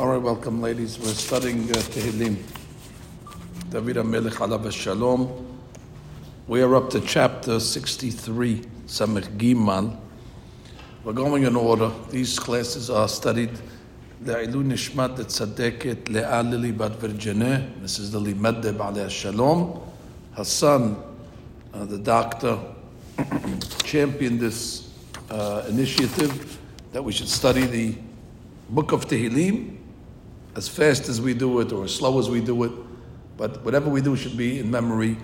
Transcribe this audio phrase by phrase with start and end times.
[0.00, 0.98] All right, welcome, ladies.
[0.98, 2.36] We're studying uh, Tehillim.
[3.70, 5.58] David HaMelech Alav Shalom.
[6.48, 9.96] We are up to chapter 63, Samech Gimal.
[11.04, 11.92] We're going in order.
[12.10, 13.50] These classes are studied
[14.26, 18.14] לעילוי נשמת הצדקת לאה לילי בת וירג'נה, Mrs.
[18.14, 19.80] Lily Meddeb עליה Shalom.
[20.36, 20.96] Her son,
[21.72, 22.58] uh, the doctor,
[23.84, 24.88] championed this
[25.30, 26.58] uh, initiative
[26.92, 27.94] that we should study the
[28.70, 29.76] book of Tehillim
[30.55, 32.71] as fast as we do it or as slow as we do it.
[33.37, 35.17] But whatever we do should be in memory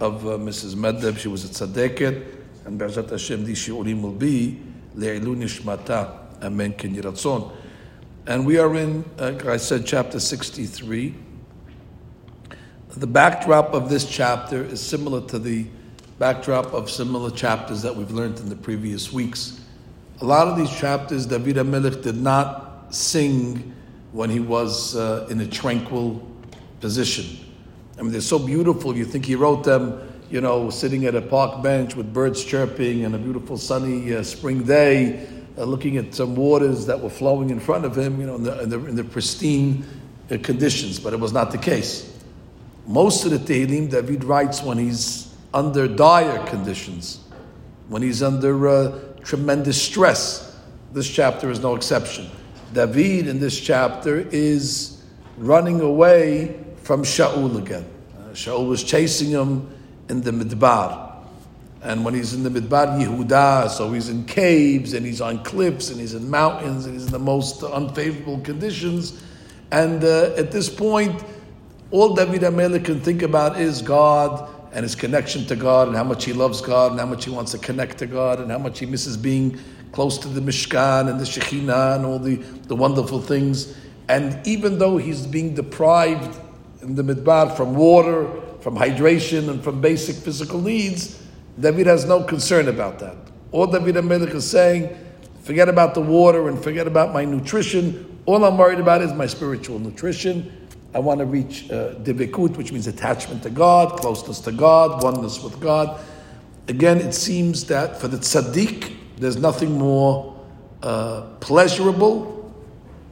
[0.00, 0.74] of uh, Mrs.
[0.74, 1.18] Meddeb.
[1.18, 2.24] She was a tzaddiket,
[2.64, 4.60] and Be'ezat Hashem, these shiurim will be
[4.96, 6.42] le'ilu nishmata.
[6.42, 6.72] Amen.
[6.74, 7.52] Ken yiratzon.
[8.26, 11.14] And we are in, uh, like I said, chapter 63.
[12.90, 15.66] The backdrop of this chapter is similar to the
[16.18, 19.60] backdrop of similar chapters that we've learned in the previous weeks.
[20.20, 23.74] A lot of these chapters, David HaMelech did not sing
[24.18, 26.20] when he was uh, in a tranquil
[26.80, 27.38] position.
[27.96, 28.96] I mean, they're so beautiful.
[28.96, 29.96] You think he wrote them,
[30.28, 34.24] you know, sitting at a park bench with birds chirping and a beautiful sunny uh,
[34.24, 35.24] spring day,
[35.56, 38.42] uh, looking at some waters that were flowing in front of him, you know, in
[38.42, 39.84] the, in the, in the pristine
[40.32, 40.98] uh, conditions.
[40.98, 42.12] But it was not the case.
[42.88, 47.20] Most of the Tehillim David writes when he's under dire conditions,
[47.86, 50.56] when he's under uh, tremendous stress.
[50.92, 52.28] This chapter is no exception.
[52.72, 55.02] David in this chapter is
[55.36, 57.86] running away from Shaul again.
[58.16, 59.70] Uh, Shaul was chasing him
[60.08, 61.06] in the Midbar.
[61.82, 65.90] And when he's in the Midbar Yehuda, so he's in caves and he's on cliffs
[65.90, 69.22] and he's in mountains and he's in the most unfavorable conditions.
[69.70, 71.22] And uh, at this point,
[71.90, 76.04] all David HaMelech can think about is God and his connection to God and how
[76.04, 78.58] much he loves God and how much he wants to connect to God and how
[78.58, 79.58] much he misses being
[79.92, 83.76] close to the Mishkan and the Shekhinah and all the, the wonderful things.
[84.08, 86.38] And even though he's being deprived
[86.82, 88.28] in the Midbar from water,
[88.60, 91.22] from hydration, and from basic physical needs,
[91.60, 93.16] David has no concern about that.
[93.52, 94.96] All David HaMelech is saying,
[95.42, 98.20] forget about the water and forget about my nutrition.
[98.26, 100.68] All I'm worried about is my spiritual nutrition.
[100.94, 105.60] I want to reach uh, which means attachment to God, closeness to God, oneness with
[105.60, 106.00] God.
[106.68, 110.36] Again, it seems that for the tzaddik, there's nothing more
[110.82, 112.52] uh, pleasurable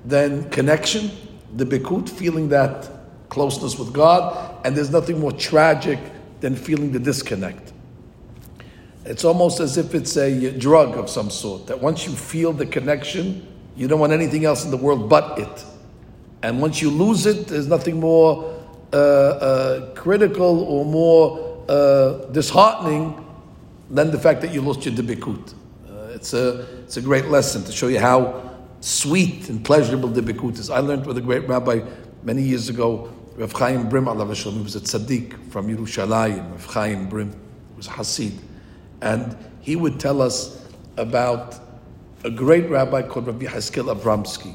[0.05, 1.11] than connection,
[1.57, 2.89] the bikut, feeling that
[3.29, 5.99] closeness with God, and there's nothing more tragic
[6.41, 7.73] than feeling the disconnect.
[9.05, 12.67] It's almost as if it's a drug of some sort, that once you feel the
[12.67, 13.47] connection,
[13.77, 15.65] you don't want anything else in the world but it.
[16.43, 18.55] And once you lose it, there's nothing more
[18.93, 23.25] uh, uh, critical or more uh, disheartening
[23.91, 25.55] than the fact that you lost your dibikut.
[26.27, 28.51] It's a, it's a great lesson to show you how
[28.81, 30.29] sweet and pleasurable the
[30.59, 30.71] is.
[30.71, 31.83] I learned with a great rabbi
[32.25, 37.09] many years ago, Rav Chaim Brim, Allah he was a tzaddik from Yerushalayim, Rav Chaim
[37.09, 37.33] Brim,
[37.77, 38.37] was Hasid.
[39.01, 40.67] And he would tell us
[40.97, 41.61] about
[42.25, 44.53] a great rabbi called Rabbi Haskel Avramsky.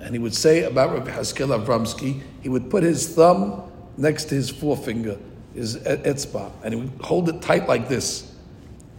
[0.00, 4.36] And he would say about Rabbi Haskel Avramsky, he would put his thumb next to
[4.36, 5.18] his forefinger,
[5.52, 8.33] his etzba, and he would hold it tight like this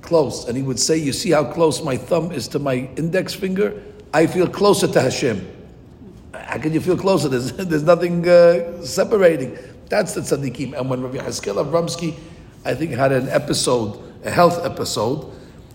[0.05, 0.47] close.
[0.47, 3.81] And he would say, You see how close my thumb is to my index finger?
[4.13, 5.45] I feel closer to Hashem.
[6.33, 7.27] How can you feel closer?
[7.27, 9.57] There's, there's nothing uh, separating.
[9.89, 10.77] That's the tzaddikim.
[10.79, 12.17] And when Rabbi Haskel Avramsky,
[12.63, 15.31] I think, had an episode, a health episode,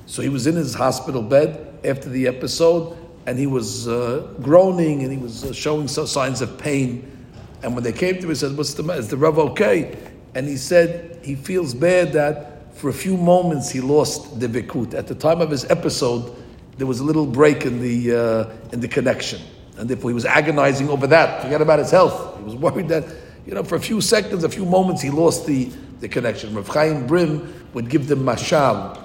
[0.06, 5.02] so he was in his hospital bed after the episode, and he was uh, groaning
[5.02, 7.06] and he was uh, showing signs of pain.
[7.62, 9.00] And when they came to him, he said, What's the matter?
[9.00, 9.96] Is the Rav okay?
[10.34, 12.49] And he said he feels bad that
[12.80, 14.94] for a few moments he lost the vikut.
[14.94, 16.34] At the time of his episode,
[16.78, 19.42] there was a little break in the uh, in the connection,
[19.76, 21.42] and therefore he was agonizing over that.
[21.42, 22.38] Forget about his health.
[22.38, 23.04] He was worried that
[23.46, 25.70] you know for a few seconds, a few moments, he lost the
[26.00, 26.54] the connection.
[26.54, 28.98] Rav Chaim Brim would give them mashal,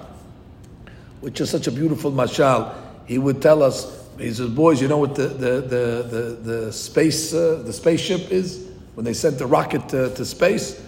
[1.20, 2.74] which is such a beautiful mashal.
[3.04, 4.08] He would tell us.
[4.16, 8.32] He says, "Boys, you know what the the the the, the space uh, the spaceship
[8.32, 10.80] is when they sent the rocket to, to space."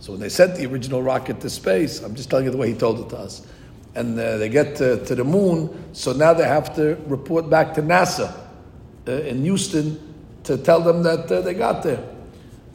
[0.00, 2.72] So when they sent the original rocket to space, I'm just telling you the way
[2.72, 3.46] he told it to us,
[3.94, 7.74] and uh, they get to, to, the moon, so now they have to report back
[7.74, 8.34] to NASA
[9.06, 10.00] uh, in Houston
[10.44, 12.02] to tell them that uh, they got there.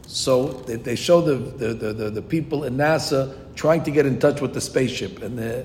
[0.06, 4.20] So they, they show the, the, the, the, people in NASA trying to get in
[4.20, 5.64] touch with the spaceship, and uh,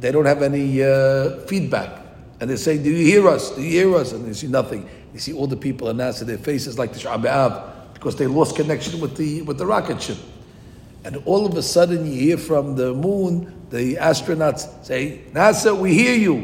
[0.00, 2.06] they don't have any uh, feedback.
[2.40, 3.50] And they say, Do you hear us?
[3.50, 4.12] Do you hear us?
[4.12, 4.88] And they see nothing.
[5.12, 8.56] You see all the people in NASA, their faces like Tisha B'Av because they lost
[8.56, 10.18] connection with the, with the rocket ship.
[11.08, 15.94] And all of a sudden you hear from the moon, the astronauts say, NASA, we
[15.94, 16.36] hear you.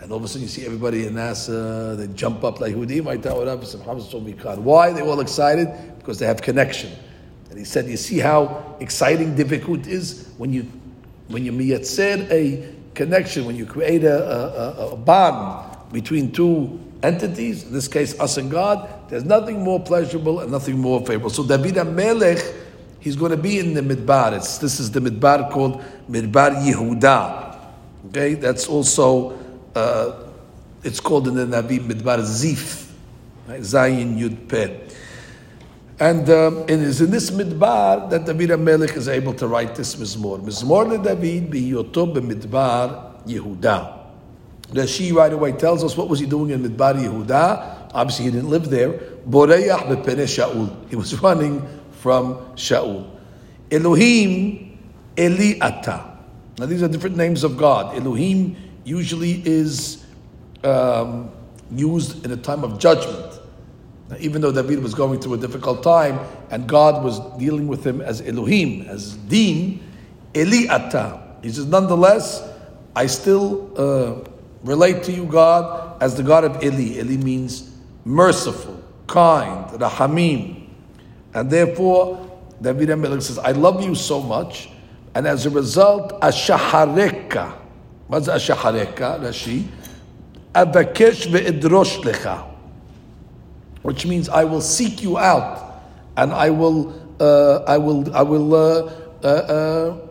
[0.00, 3.06] and all of a sudden you see everybody in NASA, they jump up like Hudim,
[3.06, 4.92] I tell what up, Why?
[4.92, 5.68] They're all excited?
[5.98, 6.90] Because they have connection.
[7.48, 10.62] And he said, you see how exciting divikut is when you
[11.28, 17.62] when you said a connection, when you create a, a, a bond between two entities,
[17.62, 21.30] in this case us and God, there's nothing more pleasurable and nothing more favorable.
[21.30, 22.42] So David Melech,
[23.08, 24.36] he's going to be in the Midbar.
[24.36, 27.58] It's, this is the Midbar called Midbar Yehuda.
[28.08, 29.38] Okay, that's also
[29.74, 30.28] uh,
[30.82, 32.92] it's called in the Nabi Midbar Zif,
[33.46, 33.60] right?
[33.60, 34.94] Zayin Yud Peh.
[35.98, 39.96] And um, it is in this midbar that David HaMelech is able to write this
[39.96, 40.40] mizmor.
[40.40, 43.96] Mizmor le David biyoto b'midbar Yehuda.
[44.68, 47.90] Rashi right away tells us what was he doing in midbar Yehuda.
[47.94, 48.92] Obviously, he didn't live there.
[49.28, 50.88] Boreyach b'pene Shaul.
[50.90, 51.66] He was running
[51.98, 53.10] from Shaul.
[53.70, 54.78] Elohim
[55.18, 56.18] Eli Ata.
[56.58, 57.96] Now these are different names of God.
[57.96, 60.04] Elohim usually is
[60.64, 61.30] um,
[61.70, 63.40] used in a time of judgment.
[64.08, 66.18] Now, even though David was going through a difficult time
[66.50, 69.80] and God was dealing with him as Elohim, as Din,
[70.34, 71.36] Eli Ata.
[71.42, 72.42] He says, nonetheless,
[72.96, 74.28] I still uh,
[74.64, 76.98] relate to you, God, as the God of Eli.
[76.98, 77.70] Eli means
[78.04, 80.57] merciful, kind, Rahamim.
[81.38, 82.28] And therefore,
[82.60, 84.70] David HaMelech says, I love you so much,
[85.14, 87.52] and as a result, Ashahareka.
[88.08, 89.64] What's Ashahareka, Rashi?
[90.52, 92.48] Avakesh ve'idrosh lecha
[93.82, 95.82] which means I will seek you out,
[96.16, 98.92] and I will, uh, I will, I will, uh,
[99.22, 100.08] uh, uh,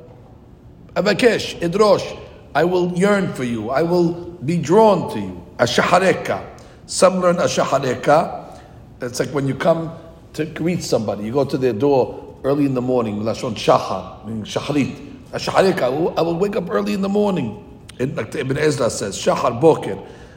[0.96, 2.20] avakesh, idrosh,
[2.56, 4.14] I will yearn for you, I will
[4.46, 5.46] be drawn to you.
[5.58, 6.44] Ashahareka.
[6.86, 8.60] Some learn ashahareka.
[9.02, 9.92] It's like when you come
[10.38, 14.44] to greet somebody, you go to their door early in the morning, lashon shahar, meaning
[14.44, 14.96] shaharit.
[15.32, 17.64] Ashahareka, I will, wake up early in the morning.
[18.00, 19.96] Like Ibn Ezra says, shahar boker,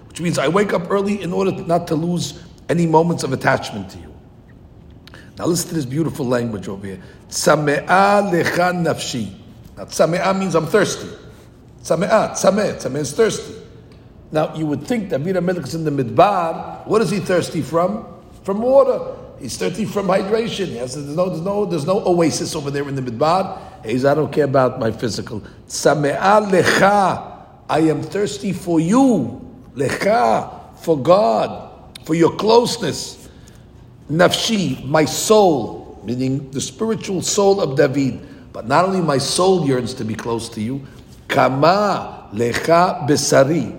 [0.08, 3.90] which means I wake up early in order not to lose any moments of attachment
[3.90, 4.14] to you.
[5.38, 7.02] Now listen to this beautiful language over here.
[7.28, 7.86] Tzame'a
[8.32, 9.34] lecha nafshi.
[9.76, 11.08] Now tzame'a means I'm thirsty.
[11.82, 13.54] Tzame'a, tzameh, tzameh is thirsty.
[14.32, 16.86] Now you would think that David Melech is in the midbar.
[16.86, 18.06] What is he thirsty from?
[18.44, 19.16] From water.
[19.40, 20.66] He's thirsty from hydration.
[20.66, 23.58] He has, there's, no, there's, no, there's no oasis over there in the midbar.
[23.84, 25.42] He says, I don't care about my physical.
[25.68, 27.26] Lecha.
[27.68, 29.40] I am thirsty for you.
[29.74, 31.70] Lecha, for God
[32.04, 33.28] for your closeness.
[34.10, 38.26] Nafshi, my soul, meaning the spiritual soul of David.
[38.52, 40.84] But not only my soul yearns to be close to you,
[41.28, 43.78] kama lecha besari.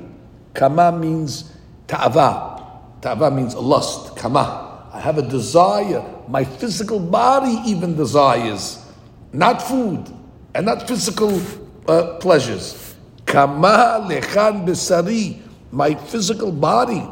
[0.53, 1.51] Kama means
[1.87, 2.97] ta'ava.
[3.01, 4.15] Ta'ava means lust.
[4.15, 4.70] Kama.
[4.93, 6.03] I have a desire.
[6.27, 8.85] My physical body even desires.
[9.31, 10.05] Not food
[10.53, 11.41] and not physical
[11.87, 12.95] uh, pleasures.
[13.25, 15.39] Kama lechan besari.
[15.71, 17.07] My physical body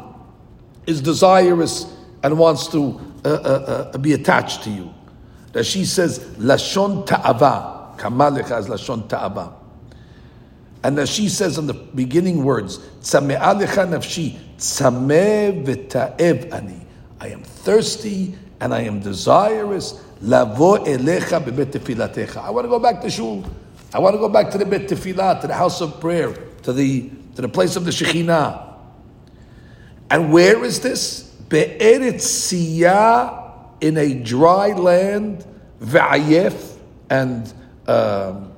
[0.86, 1.86] is desirous
[2.22, 4.92] and wants to uh, uh, uh, be attached to you.
[5.52, 7.96] That she says, Lashon ta'ava.
[7.96, 9.54] Kamalecha is Lashon ta'ava.
[10.82, 16.86] And as she says in the beginning words, Tzame'alecha nafshi, Tzameh v'ta'ev ani.
[17.20, 20.02] I am thirsty and I am desirous.
[20.22, 23.44] I want to go back to shul.
[23.92, 26.32] I want to go back to the bet tefilah, to the house of prayer,
[26.62, 28.74] to the to the place of the Shekhinah.
[30.10, 31.34] And where is this?
[31.50, 32.02] In
[33.96, 35.44] a dry land,
[35.80, 36.76] va'ayef,
[37.08, 37.52] and
[37.86, 38.52] um,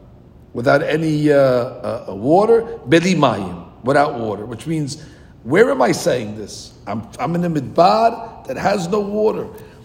[0.53, 5.05] without any uh, uh, water, belimayim, without water, which means,
[5.45, 6.73] where am I saying this?
[6.87, 9.45] I'm, I'm in a midbar that has no water,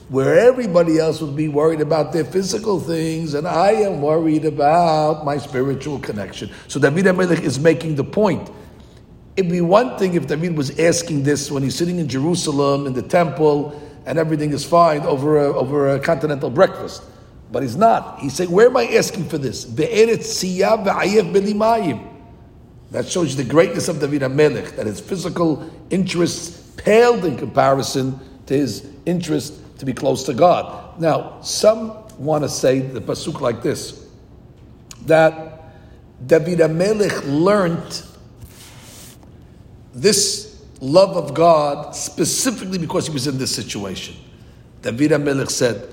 [0.09, 5.25] where everybody else would be worried about their physical things, and I am worried about
[5.25, 6.49] my spiritual connection.
[6.67, 8.49] So David HaMelech is making the point
[9.37, 12.93] It'd be one thing if David was asking this when he's sitting in Jerusalem in
[12.93, 17.03] the temple and everything is fine over a, over a continental breakfast.
[17.51, 18.19] But he's not.
[18.19, 19.63] He's saying, Where am I asking for this?
[22.91, 28.19] That shows you the greatness of David HaMelech, that his physical interests paled in comparison
[28.45, 30.99] to his interest to be close to God.
[30.99, 34.05] Now, some want to say the pasuk like this
[35.05, 35.63] that
[36.25, 38.03] David HaMelech learned
[39.93, 44.15] this love of God specifically because he was in this situation.
[44.81, 45.87] David HaMelech said,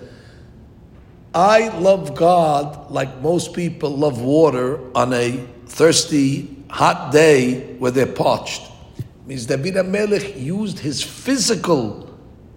[1.34, 8.06] I love God like most people love water on a thirsty, hot day where they're
[8.06, 8.62] parched.
[8.99, 12.14] It means David HaMelech used his physical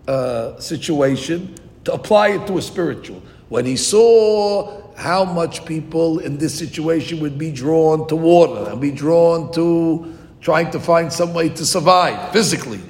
[0.08, 3.22] uh, situation to apply it to a spiritual.
[3.50, 8.82] When he saw how much people in this situation would be drawn to water and
[8.82, 12.82] be drawn to trying to find some way to survive physically.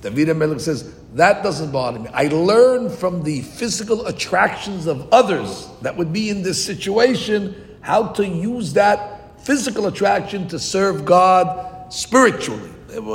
[0.00, 2.08] David Melech says, that doesn't bother me.
[2.12, 8.08] I learn from the physical attractions of others that would be in this situation how
[8.08, 9.15] to use that
[9.46, 12.68] physical attraction to serve God spiritually.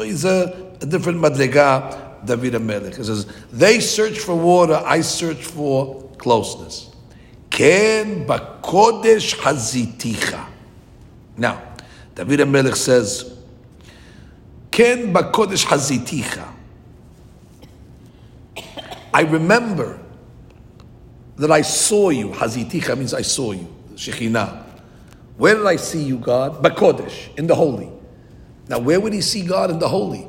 [0.05, 2.53] He's a, a different madriga, David.
[2.95, 6.89] He says, they search for water, I search for closeness.
[7.49, 10.47] Ken bakodesh haziticha.
[11.35, 11.61] Now,
[12.15, 13.37] David Melech says,
[14.71, 16.47] Ken bakodesh haziticha.
[19.13, 19.99] I remember
[21.35, 22.29] that I saw you.
[22.29, 23.67] Haziticha means I saw you.
[23.95, 24.70] Shekhinah.
[25.41, 26.61] Where did I see you, God?
[26.61, 27.89] Bakodesh, in the holy.
[28.69, 30.27] Now, where would he see God in the holy?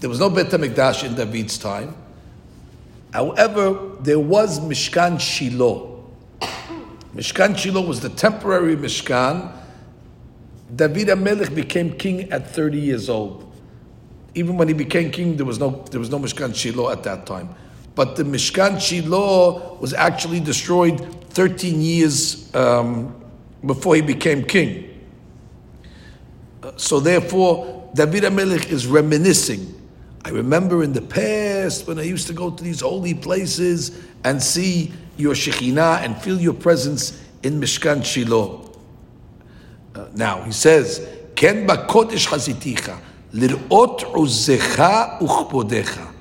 [0.00, 1.96] There was no Bet HaMikdash in David's time.
[3.10, 6.04] However, there was Mishkan Shiloh.
[7.14, 9.50] Mishkan Shiloh was the temporary Mishkan.
[10.76, 13.50] David HaMelech became king at 30 years old.
[14.34, 17.24] Even when he became king, there was no, there was no Mishkan Shiloh at that
[17.24, 17.48] time.
[17.94, 21.00] But the Mishkan Shiloh was actually destroyed
[21.30, 23.19] 13 years um,
[23.64, 24.86] before he became king.
[26.62, 29.76] Uh, so therefore, David HaMelech is reminiscing.
[30.24, 34.42] I remember in the past when I used to go to these holy places and
[34.42, 38.70] see your Shekhinah and feel your presence in Mishkan Shiloh.
[39.94, 43.00] Uh, now, he says, Ken kodesh haziticha,
[43.32, 46.12] lir'ot uzecha uchpodecha.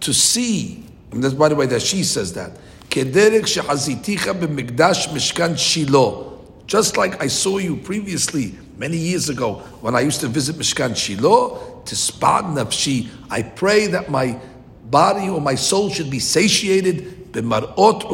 [0.00, 2.58] To see, and that's by the way that she says that,
[2.88, 6.33] kederek shehaziticha b'mikdash mishkan Shiloh.
[6.66, 10.96] Just like I saw you previously, many years ago, when I used to visit Mishkan
[10.96, 14.38] Shiloh, to spot nafshi, I pray that my
[14.84, 17.34] body or my soul should be satiated.
[17.34, 18.04] Now, what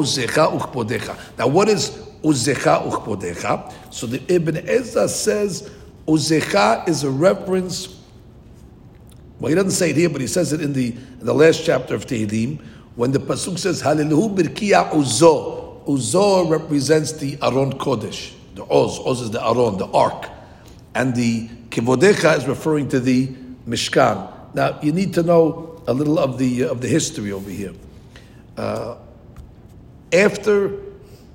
[1.68, 1.90] is
[2.22, 3.92] uzecha uchpodecha?
[3.92, 5.70] So the Ibn Ezra says
[6.08, 8.00] uzecha is a reference.
[9.38, 11.64] Well, he doesn't say it here, but he says it in the in the last
[11.64, 12.60] chapter of Tehillim
[12.96, 15.58] when the pasuk says Halilu birkiya uzo.
[15.86, 18.98] Uzo represents the Aron Kodesh, the Oz.
[19.00, 20.28] Oz is the Aron, the Ark,
[20.94, 23.28] and the Kivodecha is referring to the
[23.66, 24.54] Mishkan.
[24.54, 27.72] Now you need to know a little of the of the history over here.
[28.56, 28.96] Uh,
[30.12, 30.78] after,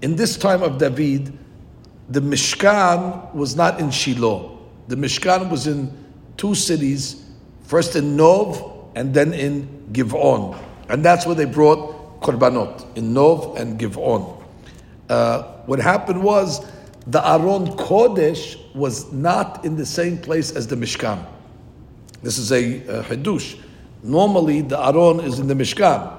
[0.01, 1.37] in this time of David,
[2.09, 4.59] the Mishkan was not in Shiloh.
[4.87, 5.91] The Mishkan was in
[6.37, 7.25] two cities,
[7.63, 10.57] first in Nov and then in Givon.
[10.89, 14.43] And that's where they brought Korbanot, in Nov and Givon.
[15.09, 16.65] Uh, what happened was
[17.07, 21.25] the Aron Kodesh was not in the same place as the Mishkan.
[22.23, 23.59] This is a, Hadush.
[24.01, 26.11] Normally, the Aron is in the Mishkan.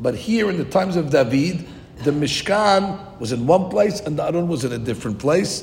[0.00, 1.66] But here, in the times of David,
[2.02, 5.62] the Mishkan was in one place and the Aron was in a different place.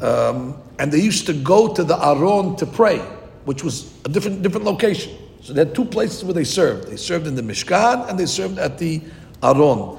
[0.00, 2.98] Um, and they used to go to the Aron to pray,
[3.44, 5.16] which was a different, different location.
[5.40, 6.88] So they had two places where they served.
[6.88, 9.02] They served in the Mishkan and they served at the
[9.42, 9.98] Aron.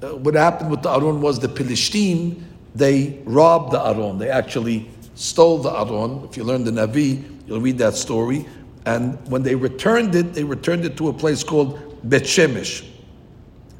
[0.00, 2.40] Uh, what happened with the Aron was the Pilishtim,
[2.76, 4.18] they robbed the Aron.
[4.18, 6.24] They actually stole the Aron.
[6.28, 8.46] If you learn the Navi, you'll read that story.
[8.84, 11.78] And when they returned it, they returned it to a place called
[12.08, 12.86] Bet Shemesh.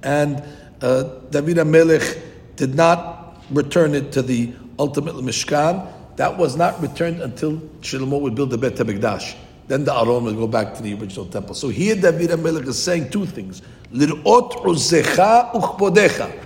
[0.03, 0.43] And
[0.81, 2.21] uh, David HaMelech
[2.57, 5.93] did not return it to the ultimate Mishkan.
[6.17, 9.37] That was not returned until Shlomo would build the Bet HaMikdash.
[9.69, 11.55] Then the Aron would go back to the original temple.
[11.55, 13.63] So here David HaMelech is saying two things.
[13.93, 16.46] Lir'ot uzecha uchpodecha.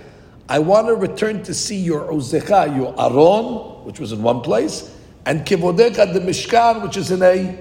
[0.51, 4.93] I want to return to see your uzecha, your Aron, which was in one place,
[5.25, 7.57] and kivodecha, the Mishkan, which is in a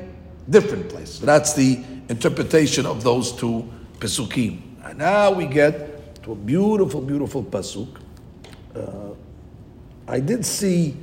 [0.49, 1.11] different place.
[1.21, 3.71] So that's the interpretation of those two
[4.01, 4.61] pesukim.
[4.83, 8.01] And now we get to a beautiful, beautiful pasuk.
[8.75, 9.15] Uh,
[10.09, 10.97] I did see,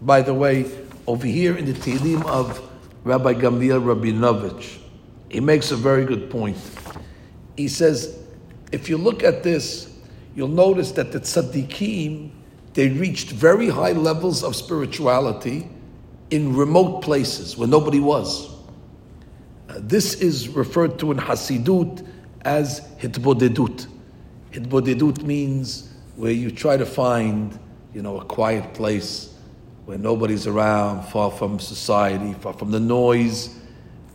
[0.00, 0.64] by the way,
[1.06, 2.58] over here in the Tehillim of
[3.04, 4.78] Rabbi Gamliel Rabinovich,
[5.28, 6.56] he makes a very good point.
[7.54, 8.18] He says,
[8.72, 9.87] if you look at this,
[10.38, 12.30] you'll notice that the tzaddikim,
[12.74, 15.68] they reached very high levels of spirituality
[16.30, 18.48] in remote places where nobody was.
[19.68, 22.06] Uh, this is referred to in Hasidut
[22.42, 23.88] as hitbodedut.
[24.52, 27.58] Hitbodedut means where you try to find,
[27.92, 29.34] you know, a quiet place
[29.86, 33.58] where nobody's around, far from society, far from the noise.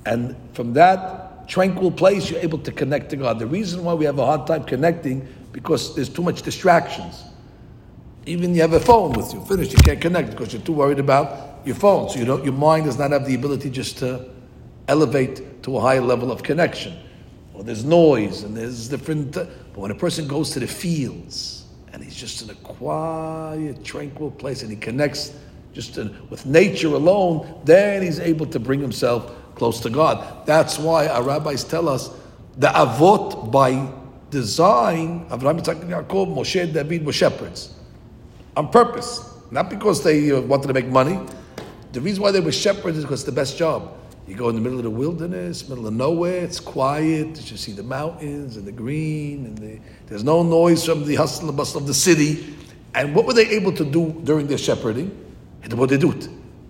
[0.05, 3.39] And from that tranquil place, you're able to connect to God.
[3.39, 7.23] The reason why we have a hard time connecting because there's too much distractions.
[8.25, 10.99] Even you have a phone with you, finished, you can't connect because you're too worried
[10.99, 12.09] about your phone.
[12.09, 14.29] So you don't, your mind does not have the ability just to
[14.87, 16.97] elevate to a higher level of connection.
[17.53, 19.37] Well, there's noise and there's different.
[19.37, 23.83] Uh, but when a person goes to the fields and he's just in a quiet,
[23.83, 25.33] tranquil place and he connects
[25.73, 30.45] just in, with nature alone, then he's able to bring himself close to God.
[30.45, 32.09] That's why our rabbis tell us
[32.57, 33.87] the avot by
[34.33, 37.75] design, Avraham, Yitzhak, and Yaakov, Moshe, David were shepherds
[38.57, 41.19] on purpose, not because they uh, wanted to make money.
[41.93, 43.93] The reason why they were shepherds is because it's the best job.
[44.27, 47.73] You go in the middle of the wilderness, middle of nowhere, it's quiet, you see
[47.73, 51.81] the mountains and the green, and the, there's no noise from the hustle and bustle
[51.81, 52.55] of the city.
[52.95, 55.09] And what were they able to do during their shepherding?
[55.71, 56.13] What they do?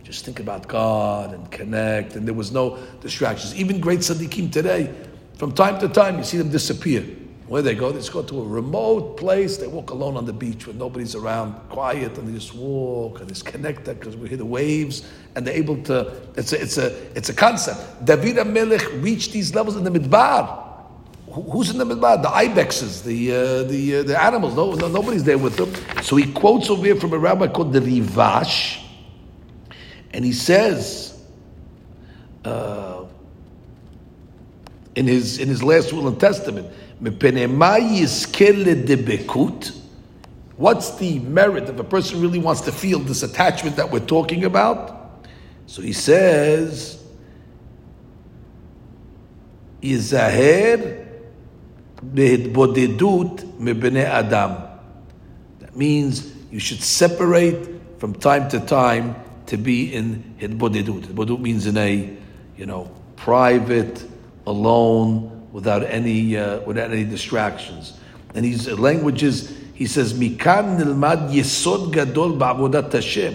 [0.04, 3.56] Just think about God and connect, and there was no distractions.
[3.56, 4.94] Even great tzaddikim today,
[5.38, 7.04] from time to time, you see them disappear.
[7.54, 9.58] Where they go, they just go to a remote place.
[9.58, 13.30] They walk alone on the beach when nobody's around, quiet, and they just walk and
[13.30, 16.20] it's connected because we hear the waves, and they're able to.
[16.36, 18.06] It's a, it's a, it's a concept.
[18.06, 20.66] David and Amelech reached these levels in the midbar.
[21.32, 22.24] Who's in the midbar?
[22.24, 24.56] The ibexes, the uh, the uh, the animals.
[24.56, 25.72] No, no, nobody's there with them.
[26.02, 28.84] So he quotes over here from a rabbi called the Rivash,
[30.12, 31.24] and he says.
[32.44, 33.06] Uh,
[34.96, 36.68] in his in his last will and testament,
[40.56, 44.46] What's the merit if a person really wants to feel this attachment that we're talking
[44.46, 45.26] about?
[45.66, 47.04] So he says,
[49.82, 51.06] Izaher
[52.02, 54.64] behidbodedut mebene adam.
[55.60, 57.68] That means you should separate
[57.98, 59.16] from time to time
[59.48, 61.08] to be in hidbodedut.
[61.08, 62.16] Hidbodedut means in a,
[62.56, 64.06] you know, private,
[64.48, 67.95] alone, without any uh, without any distractions.
[68.35, 73.35] And his languages, he says, "Mikan nilmad yesod gadol ba'avodat Hashem."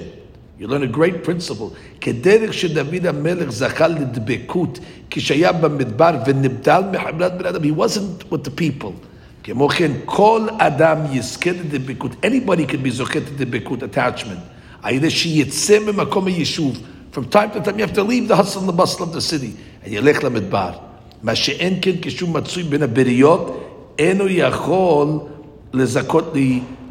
[0.60, 1.74] You learn a great principle.
[2.02, 8.62] כדרך שדוד המלך זכה לדבקות כשהיה במדבר ונבדל מחברת בן אדם, he wasn't with the
[8.62, 8.92] people.
[9.44, 12.12] כמו כן, כל אדם יזכה לדבקות.
[12.24, 14.40] Anybody can be זוכה לדבקות, attachment.
[14.82, 16.78] על ידי שיצא ממקום היישוב.
[17.14, 19.22] From time to time you have to leave the hustle and the bustle of the
[19.22, 20.72] city, and ילך למדבר.
[21.24, 25.20] מה שאין כן כשהוא מצוי בין הבריות, אינו יכול
[25.74, 26.34] לזכות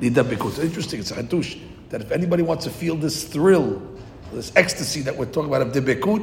[0.01, 0.53] להידבקות.
[0.53, 1.57] It's interesting, it's a חידוש,
[1.91, 3.81] that if anybody wants to feel this thrill,
[4.33, 6.23] this ecstasy that we're talking about of dibekut,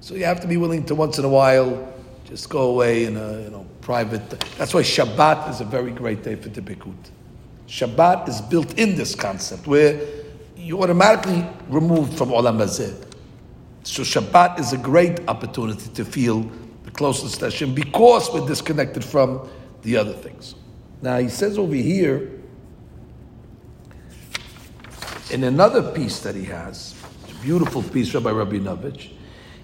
[0.00, 1.90] so you have to be willing to once in a while
[2.30, 4.28] just go away in a you know private.
[4.56, 7.10] That's why Shabbat is a very great day for dibekut.
[7.66, 10.00] Shabbat is built in this concept where
[10.56, 12.94] you automatically removed from Olam Hazeh.
[13.82, 16.48] So Shabbat is a great opportunity to feel
[16.95, 19.47] closeness to Hashem because we're disconnected from
[19.81, 20.55] the other things.
[21.01, 22.31] Now he says over here,
[25.31, 26.95] in another piece that he has,
[27.29, 29.11] a beautiful piece, Rabbi Rabinovich,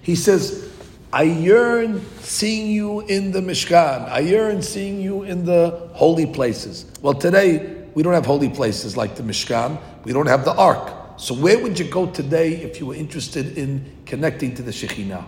[0.02, 0.70] he says,
[1.12, 4.08] I yearn seeing you in the Mishkan.
[4.08, 6.86] I yearn seeing you in the holy places.
[7.02, 9.78] Well, today we don't have holy places like the Mishkan.
[10.04, 11.20] We don't have the Ark.
[11.20, 15.24] So where would you go today if you were interested in connecting to the Shekhinah?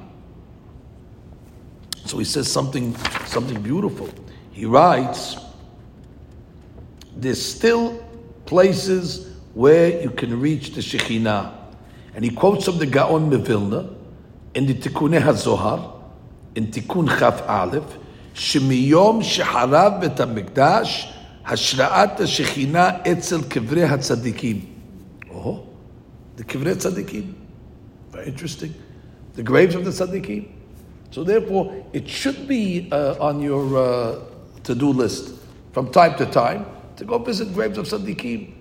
[2.04, 4.08] So he says something, something beautiful.
[4.52, 5.36] He writes,
[7.16, 8.04] there's still
[8.46, 11.52] places where you can reach the Shekhinah.
[12.14, 13.94] And he quotes from the Gaon Mevilna
[14.54, 16.02] in the Tikkun HaZohar,
[16.54, 17.98] in Tikkun Chaf Aleph,
[18.34, 21.14] שמיום sheharav בית המקדש,
[21.46, 24.60] השראת השכינה אצל קברי הצדיקים.
[25.30, 25.66] Oh,
[26.36, 27.34] the קברי צדיקים.
[28.12, 28.74] Very interesting.
[29.36, 30.63] The graves of the tzadikim.
[31.14, 34.18] So therefore, it should be uh, on your uh,
[34.64, 35.32] to-do list
[35.70, 38.52] from time to time to go visit graves of Sadiqim.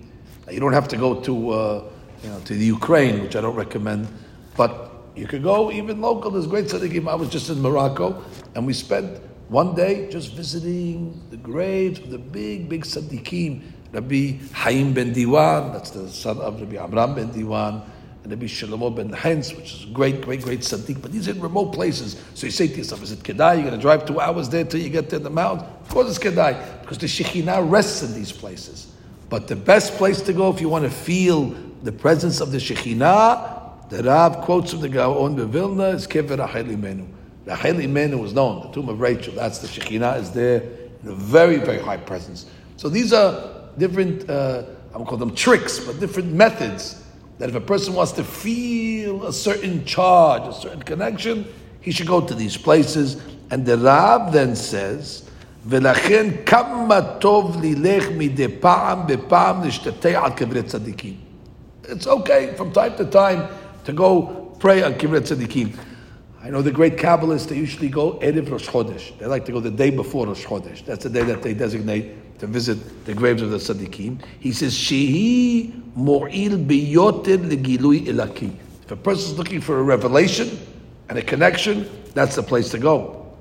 [0.48, 1.84] You don't have to go to, uh,
[2.22, 4.06] you know, to the Ukraine, which I don't recommend,
[4.56, 6.30] but you could go even local.
[6.30, 7.08] There's great Sadiqim.
[7.08, 8.22] I was just in Morocco,
[8.54, 13.62] and we spent one day just visiting the graves of the big, big Sadiqim.
[13.90, 17.82] Rabbi Haim ben Diwan, that's the son of Rabbi Amram ben Diwan,
[18.26, 21.02] Rabbi Shlomo ben Hens, which is great, great, great tzaddik.
[21.02, 22.20] But these are in remote places.
[22.34, 23.56] So you say to yourself, is it Kedai?
[23.56, 25.66] You're going to drive two hours there till you get to the mountain?
[25.82, 28.92] Of course it's Kedai, because the Shekhinah rests in these places.
[29.28, 32.58] But the best place to go if you want to feel the presence of the
[32.58, 37.06] Shekhinah, the Rav quotes from the Gaon Vilna is Kever Rachel Imenu.
[37.44, 39.34] Rachel Imenu was known, the tomb of Rachel.
[39.34, 40.62] That's the Shekhinah is there
[41.02, 42.46] in a very, very high presence.
[42.78, 44.62] So these are different, uh,
[44.94, 47.03] I would call them tricks, but different methods
[47.37, 51.45] that if a person wants to feel a certain charge, a certain connection,
[51.81, 53.21] he should go to these places.
[53.51, 55.23] And the Rab then says,
[55.65, 61.13] ולכן כמה טוב ללך מדי פעם בפעם להשתתח על קברי צדיקים.
[61.83, 63.47] It's okay from time to time
[63.85, 65.67] to go pray on קברי tzaddikim.
[66.44, 69.18] I know the great Kabbalists, they usually go Erev Rosh Chodesh.
[69.18, 70.84] They like to go the day before Rosh Chodesh.
[70.84, 74.22] That's the day that they designate to visit the graves of the Tzaddikim.
[74.40, 78.54] He says, Shehi mo'il biyoter legilui ilaki.
[78.82, 80.58] If a person is looking for a revelation
[81.08, 83.34] and a connection, that's the place to go.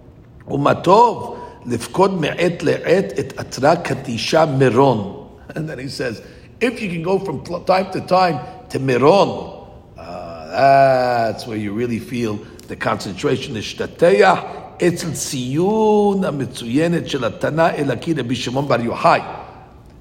[0.47, 5.29] Umatov lifkod me'et le'et et atra katisha miron.
[5.55, 6.25] And then he says,
[6.61, 11.99] if you can go from time to time to Meron, uh, that's where you really
[11.99, 12.39] feel
[12.72, 13.54] the concentration.
[13.54, 19.20] Ishtateyah etzel tziyun המצוינת של התנא אלקי רבי שמעון בר יוחאי.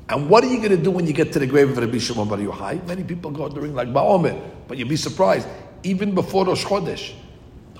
[0.10, 1.98] And what are you going to do when you get to the grave of Rabbi
[1.98, 2.86] Shimon Bar Yochai?
[2.88, 5.50] Many people go during like Ba'omer, but you'll be surprised.
[5.84, 7.14] Even before Rosh Chodesh,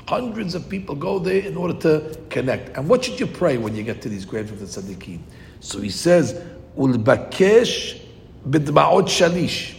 [0.10, 2.76] hundreds of people go there in order to connect.
[2.78, 5.20] And what should you pray when you get to these graves of the tzaddikim?
[5.62, 6.36] So he says,
[6.78, 7.98] "Ulbakesh
[8.50, 9.76] bidma'ot shalish."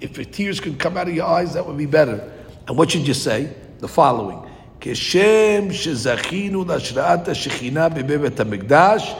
[0.00, 2.30] If your tears could come out of your eyes, that would be better.
[2.68, 3.52] And what should you say?
[3.80, 4.46] The following:
[4.80, 9.14] כשם שזכינו להשראת השכינה בבית המקדש,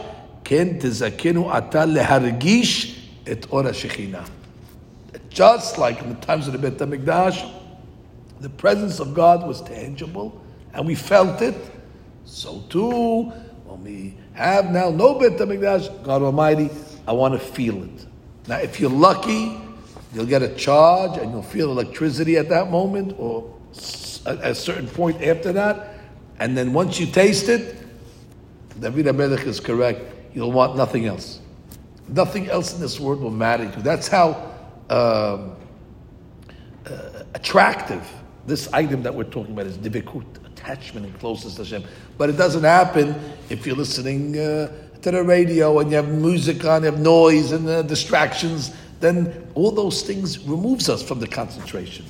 [0.45, 2.99] כן תזכנו אתה להרגיש
[3.33, 4.23] את אור השכינה.
[5.31, 7.49] Just like in the times of the Beit HaMikdash,
[8.41, 10.41] the presence of God was tangible
[10.75, 11.55] and we felt it,
[12.25, 13.33] so too,
[13.67, 16.69] when we have now no Beit HaMikdash, God Almighty,
[17.07, 18.07] I want to feel it.
[18.47, 19.59] Now, if you're lucky,
[20.13, 23.49] you'll get a charge and you'll feel electricity at that moment or
[24.28, 25.96] at a certain point after that.
[26.40, 27.78] And then once you taste it,
[28.80, 30.02] David HaMelech is correct
[30.38, 31.42] you'll want nothing else.
[32.08, 33.82] Nothing else in this world will matter to you.
[33.82, 34.54] That's how
[34.90, 35.56] um,
[36.86, 38.08] uh, attractive
[38.46, 41.84] this item that we're talking about is dibikut, attachment and closeness to Hashem.
[42.20, 43.16] But it doesn't happen
[43.50, 47.52] if you're listening uh, to the radio and you have music on, you have noise
[47.52, 48.76] and uh, distractions.
[49.00, 52.06] Then all those things removes us from the concentration.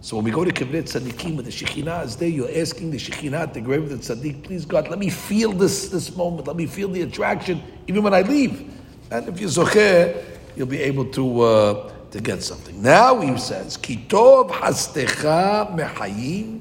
[0.00, 2.96] So when we go to Kibret Tzaddikim and the Shekhinah is there, you're asking the
[2.96, 6.56] Shekhinah the grave of the Tzaddik, please God, let me feel this, this moment, let
[6.56, 8.72] me feel the attraction, even when I leave.
[9.10, 10.22] And if you're Zocher,
[10.54, 12.80] you'll be able to, uh, to get something.
[12.80, 16.60] Now he says, Kitov hastecha mehayim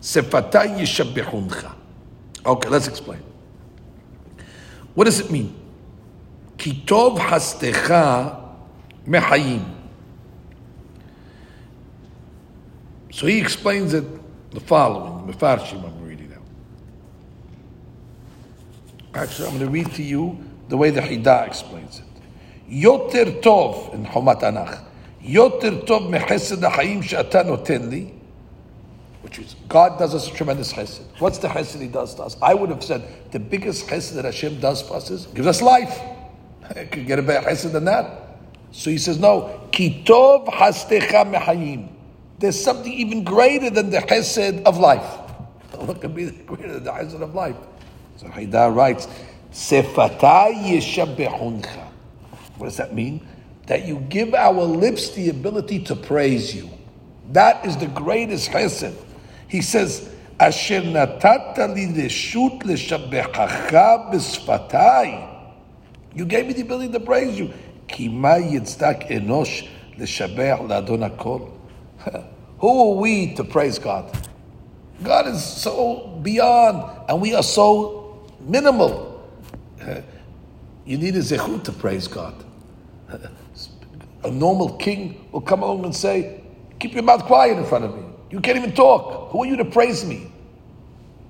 [0.00, 1.74] sefatay yishabihuncha.
[2.44, 3.22] Okay, let's explain.
[4.94, 5.54] What does it mean?
[6.56, 8.54] Kitov hastecha
[9.06, 9.79] mehayim.
[13.10, 14.04] So he explains it
[14.52, 16.42] the following, Mefarshim I'm reading now.
[19.14, 22.04] Actually, I'm going to read to you the way the Hida explains it.
[22.70, 24.84] Yoter tov in Chomat Anach.
[25.22, 28.14] Yoter tov mechesed ha'chaim she'ata noten li.
[29.22, 31.02] Which is, God does us a tremendous chesed.
[31.18, 32.36] What's the chesed He does to us?
[32.40, 35.60] I would have said the biggest chesed that Hashem does for us is gives us
[35.60, 36.00] life.
[36.92, 38.38] Could get a better chesed than that.
[38.70, 39.68] So He says, no.
[39.72, 41.88] Kitov hastecha mechayim
[42.40, 45.04] there's something even greater than the chesed of life.
[45.80, 47.56] What can be greater than the chesed of life?
[48.16, 49.08] So HaHida writes,
[49.52, 51.88] Sefatai yeshabehuncha.
[52.56, 53.26] What does that mean?
[53.66, 56.68] That you give our lips the ability to praise you.
[57.32, 58.96] That is the greatest chesed.
[59.46, 65.28] He says, Asher natata li leshut leshabechacha b'sfatai.
[66.14, 67.52] You gave me the ability to praise you.
[67.86, 71.59] Kima yitzdak enosh leshabeh ladon.
[72.58, 74.16] Who are we to praise God?
[75.02, 79.08] God is so beyond, and we are so minimal.
[80.84, 82.34] You need a zechut to praise God.
[84.24, 86.42] A normal king will come along and say,
[86.78, 88.04] Keep your mouth quiet in front of me.
[88.30, 89.30] You can't even talk.
[89.30, 90.30] Who are you to praise me?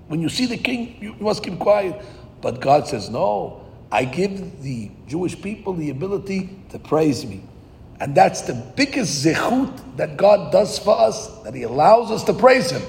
[0.08, 2.00] When you see the king, you must keep quiet.
[2.40, 7.42] But God says, No, I give the Jewish people the ability to praise me.
[8.00, 12.32] And that's the biggest zechut that God does for us, that He allows us to
[12.32, 12.82] praise Him.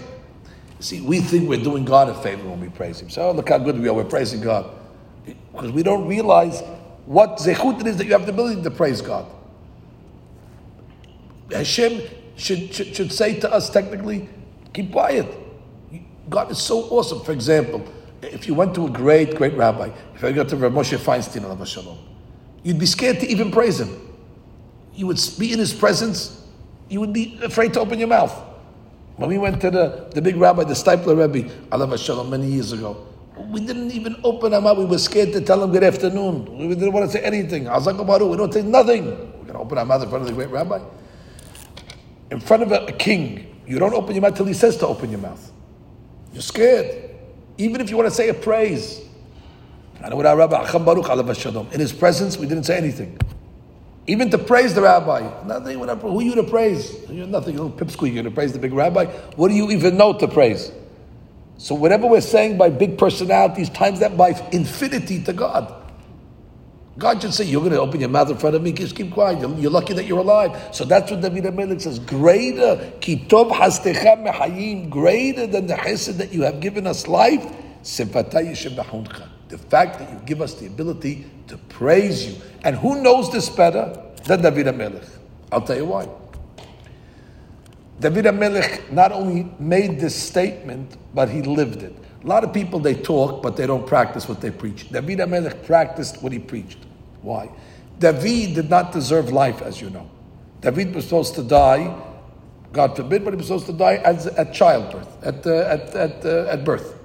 [0.80, 3.10] See, we think we're doing God a favor when we praise Him.
[3.10, 4.72] So, oh, look how good we are, we're praising God.
[5.52, 6.62] Because we don't realize
[7.06, 9.26] what zechut it is that you have the ability to praise God.
[11.52, 12.02] Hashem
[12.38, 14.30] should, should, should say to us technically,
[14.74, 15.28] keep quiet.
[16.30, 17.20] God is so awesome.
[17.26, 17.86] For example,
[18.22, 21.98] if you went to a great, great rabbi, if I got to Rav Moshe Feinstein,
[22.64, 24.11] you'd be scared to even praise him
[24.94, 26.42] you would be in his presence,
[26.90, 28.34] you would be afraid to open your mouth.
[29.16, 32.72] When we went to the, the big rabbi, the Steipler Rebbe, Allah Shalom, many years
[32.72, 33.08] ago,
[33.50, 34.78] we didn't even open our mouth.
[34.78, 36.58] We were scared to tell him good afternoon.
[36.58, 37.64] We didn't want to say anything.
[37.64, 39.06] We don't say nothing.
[39.06, 40.80] We're going to open our mouth in front of the great rabbi.
[42.30, 44.88] In front of a, a king, you don't open your mouth till he says to
[44.88, 45.52] open your mouth.
[46.34, 47.10] You're scared.
[47.58, 49.02] Even if you want to say a praise.
[50.04, 53.18] In his presence, we didn't say anything.
[54.08, 55.22] Even to praise the rabbi.
[55.46, 56.96] Nothing, who are you to praise?
[57.10, 59.06] You're nothing, You're little pipsqueak, you're to praise the big rabbi.
[59.36, 60.72] What do you even know to praise?
[61.58, 65.82] So whatever we're saying by big personalities, times that by infinity to God.
[66.98, 69.12] God should say, You're going to open your mouth in front of me, just keep
[69.12, 69.40] quiet.
[69.40, 70.76] You're, you're lucky that you're alive.
[70.76, 72.00] So that's what David HaMelech says.
[72.00, 77.44] Greater, kitov hastecha mehayim, greater than the chesed that you have given us life,
[77.84, 82.36] the fact that you give us the ability to praise you.
[82.64, 85.08] And who knows this better than David HaMelech?
[85.52, 86.08] I'll tell you why.
[88.00, 91.96] David HaMelech not only made this statement, but he lived it.
[92.24, 94.90] A lot of people, they talk, but they don't practice what they preach.
[94.90, 96.80] David HaMelech practiced what he preached.
[97.22, 97.50] Why?
[98.00, 100.10] David did not deserve life, as you know.
[100.62, 101.96] David was supposed to die,
[102.72, 106.26] God forbid, but he was supposed to die as, at childbirth, at, uh, at, at,
[106.26, 106.98] uh, at birth.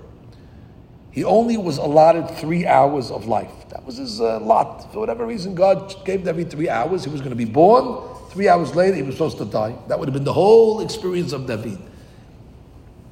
[1.16, 3.50] He only was allotted three hours of life.
[3.70, 4.92] That was his uh, lot.
[4.92, 7.04] For whatever reason, God gave David three hours.
[7.04, 8.06] He was going to be born.
[8.28, 9.74] Three hours later, he was supposed to die.
[9.88, 11.78] That would have been the whole experience of David.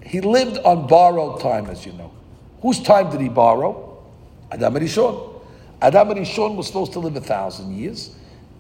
[0.03, 2.13] He lived on borrowed time, as you know.
[2.61, 4.05] Whose time did he borrow?
[4.53, 5.41] Adam Rishon.
[5.81, 8.15] Adam Rishon was supposed to live a thousand years.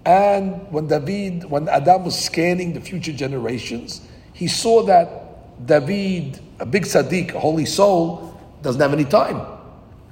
[0.06, 4.00] And when David, when Adam was scanning the future generations,
[4.32, 8.33] he saw that David, a big tzaddik, a holy soul,
[8.64, 9.40] doesn't have any time.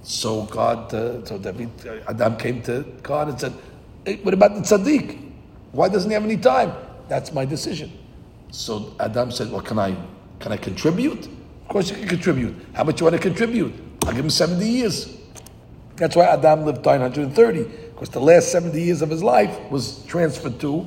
[0.02, 3.52] So God, uh, so David, uh, Adam came to God and said,
[4.04, 5.18] hey, "What about the tzaddik?
[5.72, 6.72] Why doesn't he have any time?"
[7.08, 7.90] That's my decision.
[8.50, 9.96] So Adam said, "Well, can I
[10.38, 11.26] can I contribute?
[11.26, 12.54] Of course you can contribute.
[12.74, 13.72] How much you want to contribute?
[14.04, 15.16] I'll give him 70 years.
[15.96, 17.62] That's why Adam lived 930,
[17.94, 20.86] because the last 70 years of his life was transferred to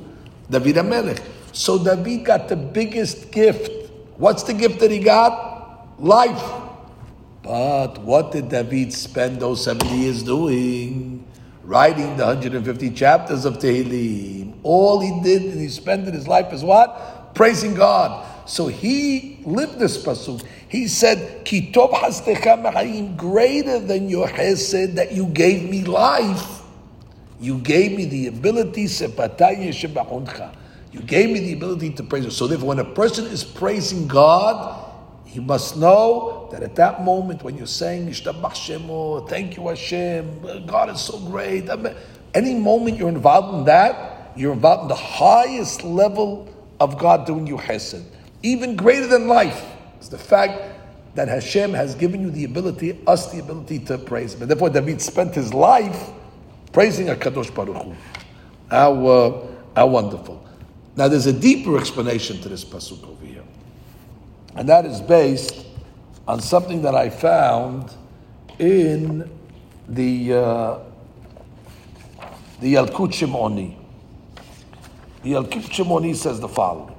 [0.50, 1.22] David HaMelech.
[1.52, 3.90] So David got the biggest gift.
[4.18, 5.98] What's the gift that he got?
[5.98, 6.65] Life.
[7.46, 11.24] But what did David spend those 70 years doing?
[11.62, 14.54] Writing the 150 chapters of Tehillim.
[14.64, 17.36] All he did and he spent in his life is what?
[17.36, 18.26] Praising God.
[18.48, 20.42] So he lived this pasuk.
[20.68, 26.62] He said, "Kitov hastecha greater than your hesed said that you gave me life.
[27.40, 28.88] You gave me the ability
[30.92, 32.34] You gave me the ability to praise.
[32.34, 34.85] So therefore, when a person is praising God,
[35.36, 41.00] he must know that at that moment when you're saying thank you Hashem, God is
[41.02, 41.68] so great.
[42.32, 46.48] Any moment you're involved in that, you're involved in the highest level
[46.80, 48.02] of God doing you hesed
[48.42, 49.64] even greater than life,
[50.00, 50.62] is the fact
[51.16, 54.42] that Hashem has given you the ability, us the ability to praise Him.
[54.42, 56.10] And therefore, David spent his life
[56.72, 57.94] praising Kadosh Baruch Hu.
[58.70, 60.42] How, uh, how wonderful.
[60.96, 63.35] Now, there's a deeper explanation to this pasuk over here,
[64.56, 65.66] and that is based
[66.26, 67.92] on something that I found
[68.58, 69.30] in
[69.88, 70.78] the uh,
[72.60, 73.76] the Yalkut Shimoni.
[75.22, 76.94] The Yalkut Shimoni says the following.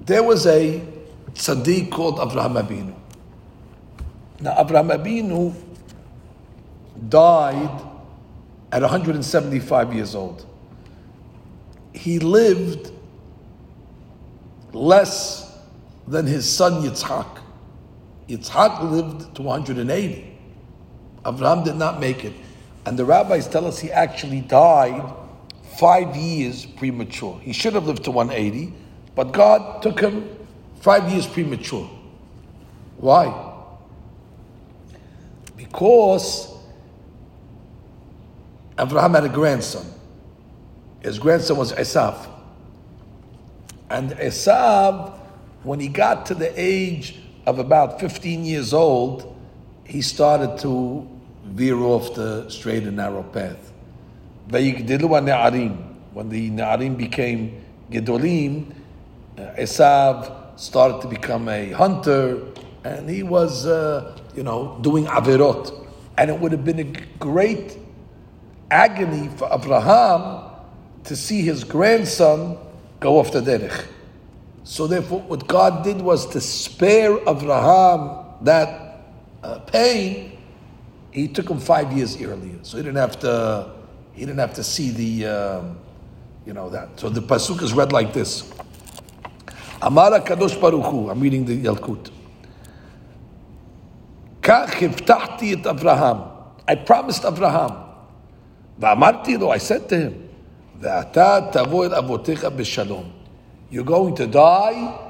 [0.00, 0.80] There was a
[1.32, 2.94] tzaddik called Avraham Abinu.
[4.40, 5.54] Now, Avraham Abinu
[7.08, 7.82] died
[8.72, 10.44] at 175 years old.
[11.94, 12.92] He lived
[14.72, 15.58] less
[16.06, 17.38] than his son Yitzhak.
[18.28, 20.38] Yitzhak lived to 180.
[21.24, 22.34] Avraham did not make it.
[22.84, 25.10] And the rabbis tell us he actually died
[25.78, 27.40] five years premature.
[27.40, 28.74] He should have lived to 180
[29.14, 30.28] but God took him
[30.80, 31.88] five years premature.
[32.96, 33.52] Why?
[35.56, 36.52] Because
[38.78, 39.86] Abraham had a grandson.
[41.04, 42.26] His grandson was Esav.
[43.90, 45.12] And Esav,
[45.62, 49.36] when he got to the age of about 15 years old,
[49.84, 51.06] he started to
[51.44, 53.70] veer off the straight and narrow path.
[54.48, 54.80] When the
[56.50, 58.72] Na'arim became Gedolim,
[59.36, 62.40] uh, Esav started to become a hunter,
[62.82, 65.70] and he was, uh, you know, doing averot.
[66.16, 67.76] And it would have been a great
[68.70, 70.43] agony for Abraham
[71.05, 72.57] to see his grandson
[72.99, 73.85] go off the derech.
[74.63, 79.01] So therefore, what God did was to spare Abraham that
[79.41, 80.37] uh, pain.
[81.11, 83.71] He took him five years earlier, so he didn't have to.
[84.13, 85.77] He didn't have to see the, um,
[86.45, 86.99] you know, that.
[86.99, 88.51] So the pasuk is read like this.
[89.81, 92.11] Amar Kadosh Baruch Hu, I'm reading the Yalkut.
[94.41, 96.17] כך הבטחתי את אברהם.
[96.67, 97.71] I promised Abraham.
[98.79, 100.22] ואמרתי לו, I said to him,
[103.70, 105.00] you're going to die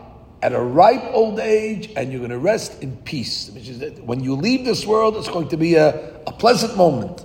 [0.42, 3.50] at a ripe old age and you're going to rest in peace.
[3.50, 6.76] Which is that when you leave this world, it's going to be a, a pleasant
[6.76, 7.24] moment.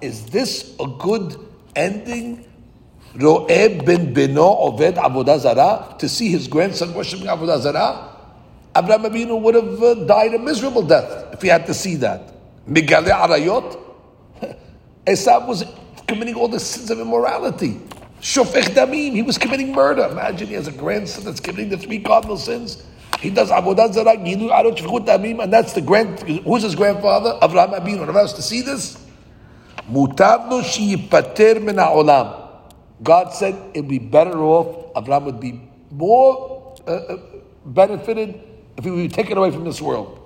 [0.00, 1.36] Is this a good
[1.76, 2.46] ending?
[3.14, 8.16] Ro'eb ben Beno Oved to see his grandson worshiping Abu Zarah.
[8.76, 12.32] Abraham Avinu would have uh, died a miserable death if he had to see that.
[15.06, 15.64] Esav was
[16.06, 17.80] committing all the sins of immorality.
[18.20, 20.06] Shofech damim, he was committing murder.
[20.10, 22.84] Imagine he has a grandson that's committing the three cardinal sins.
[23.20, 26.20] He does avodah zarah, gilu arot shfichut damim, and that's the grand.
[26.20, 27.38] Who's his grandfather?
[27.42, 28.02] Abraham Avinu.
[28.02, 28.98] Abraham has to see this.
[29.90, 32.48] Mutabnu shiyipater min olam.
[33.02, 34.92] God said it'd be better off.
[34.96, 35.60] Abraham would be
[35.90, 37.16] more uh, uh,
[37.64, 38.40] benefited
[38.76, 40.16] if he would be taken away from this world.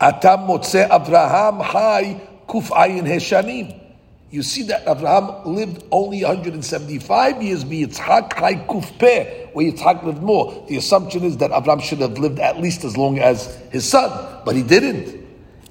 [0.00, 3.82] Atam motze Abraham hai kuf ayin heshanim.
[4.30, 10.02] You see that Abraham lived only 175 years, be Yitzhak hai kuf peh, where Yitzhak
[10.02, 10.66] lived more.
[10.68, 14.42] The assumption is that Abraham should have lived at least as long as his son,
[14.44, 15.24] but he didn't.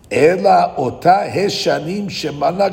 [0.10, 2.72] Ela ota heshanim shemana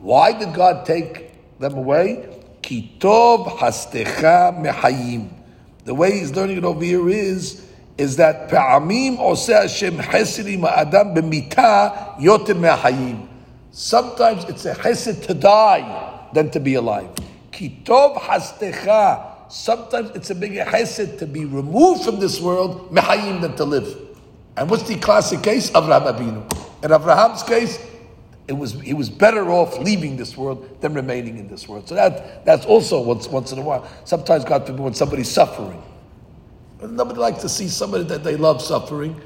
[0.00, 2.28] Why did God take them away?
[2.62, 5.28] Kitov hastecha mehayim.
[5.84, 7.66] The way he's learning it over here is
[7.97, 11.89] is that פעמים עושה השם חסד עם האדם במיתה
[12.19, 13.25] יותר מהחיים.
[13.73, 15.83] Sometimes it's a chesed to die
[16.33, 17.09] than to be alive.
[17.51, 19.19] Kitov hastecha.
[19.49, 23.89] Sometimes it's a bigger chesed to be removed from this world mehayim than to live.
[24.55, 25.69] And what's the classic case?
[25.71, 26.41] Avraham Abinu.
[26.83, 27.79] In Abraham's case,
[28.47, 31.87] it was he was better off leaving this world than remaining in this world.
[31.87, 33.87] So that that's also once once in a while.
[34.05, 35.81] Sometimes God forbid when somebody's suffering.
[36.90, 39.20] Nobody likes to see somebody that they love suffering.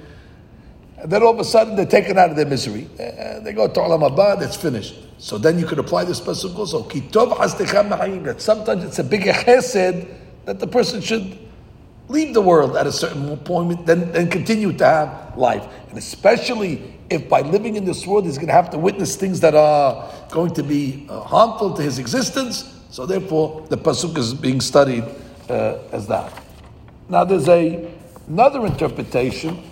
[0.98, 2.88] And then all of a sudden they're taken out of their misery.
[2.98, 4.94] And they go to Olam Haba, it's finished.
[5.18, 6.82] So then you could apply this person also.
[6.82, 11.38] That sometimes it's a bigger chesed that the person should
[12.08, 15.66] leave the world at a certain point, then, then continue to have life.
[15.90, 19.40] And especially if by living in this world he's going to have to witness things
[19.40, 22.74] that are going to be uh, harmful to his existence.
[22.90, 25.04] So therefore, the pasuk is being studied
[25.50, 26.32] uh, as that.
[27.08, 27.90] Now, there's a
[28.28, 29.62] another interpretation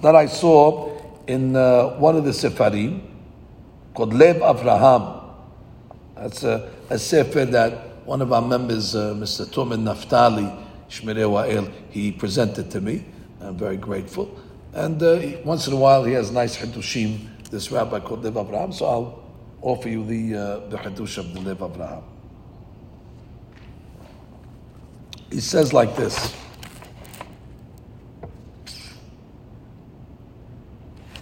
[0.00, 3.00] that I saw in uh, one of the sefarim
[3.94, 5.34] called Lev Avraham.
[6.14, 9.46] That's a, a sefer that one of our members, uh, Mr.
[9.46, 13.04] Tumen Naftali, Shmirei Wa'el, he presented to me.
[13.40, 14.38] I'm very grateful.
[14.74, 18.72] And uh, once in a while, he has nice Hiddushim, this rabbi called Lev Avraham,
[18.72, 19.24] so I'll
[19.60, 22.13] offer you the, uh, the Hiddush of the Lev Avraham.
[25.34, 26.32] He says like this.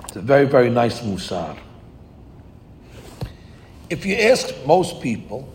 [0.04, 1.56] It's a very, very nice musar.
[3.88, 5.50] If you ask most people,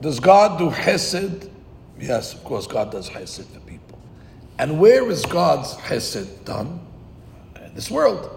[0.00, 1.50] does God do hesed
[1.98, 3.98] Yes, of course, God does chesed for people.
[4.60, 6.86] And where is God's chesed done?
[7.64, 8.30] In this world.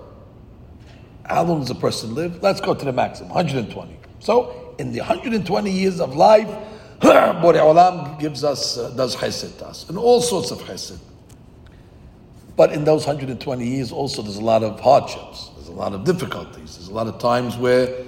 [1.24, 2.42] How long does a person live?
[2.42, 3.96] Let's go to the maximum, 120.
[4.22, 6.50] So, in the 120 years of life,
[7.02, 10.98] Borei Olam gives us, uh, does chesed to us, and all sorts of chesed.
[12.56, 16.04] But in those 120 years, also, there's a lot of hardships, there's a lot of
[16.04, 18.04] difficulties, there's a lot of times where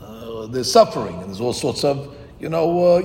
[0.00, 3.02] uh, there's suffering, and there's all sorts of, you know, uh,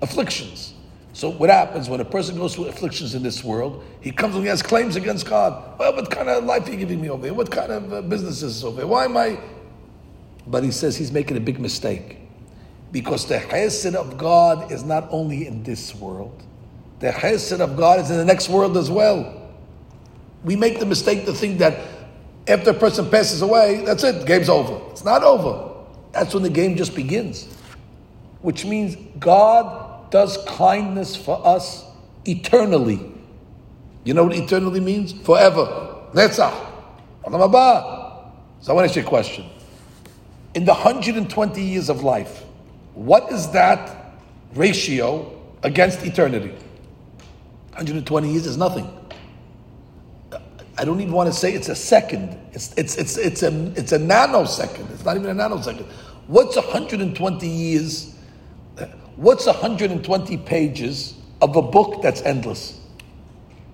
[0.00, 0.74] afflictions.
[1.18, 3.84] So what happens when a person goes through afflictions in this world?
[4.00, 5.76] He comes and he has claims against God.
[5.76, 7.34] Well, what kind of life are you giving me over here?
[7.34, 8.86] What kind of uh, business is over here?
[8.86, 9.40] Why am I?
[10.46, 12.17] But he says he's making a big mistake.
[12.90, 16.42] Because the chesed of God is not only in this world.
[17.00, 19.50] The chesed of God is in the next world as well.
[20.44, 21.78] We make the mistake to think that
[22.46, 24.80] after a person passes away, that's it, game's over.
[24.90, 25.74] It's not over.
[26.12, 27.46] That's when the game just begins.
[28.40, 31.84] Which means God does kindness for us
[32.24, 33.12] eternally.
[34.04, 35.12] You know what eternally means?
[35.12, 36.06] Forever.
[36.14, 36.66] Netzach.
[37.24, 39.44] So I want to ask you a question.
[40.54, 42.44] In the 120 years of life,
[42.98, 44.14] what is that
[44.54, 46.50] ratio against eternity?
[47.70, 48.92] 120 years is nothing.
[50.76, 52.38] I don't even want to say it's a second.
[52.52, 54.90] It's, it's, it's, it's, a, it's a nanosecond.
[54.92, 55.86] It's not even a nanosecond.
[56.26, 58.18] What's 120 years
[59.18, 62.78] What's 120 pages of a book that's endless?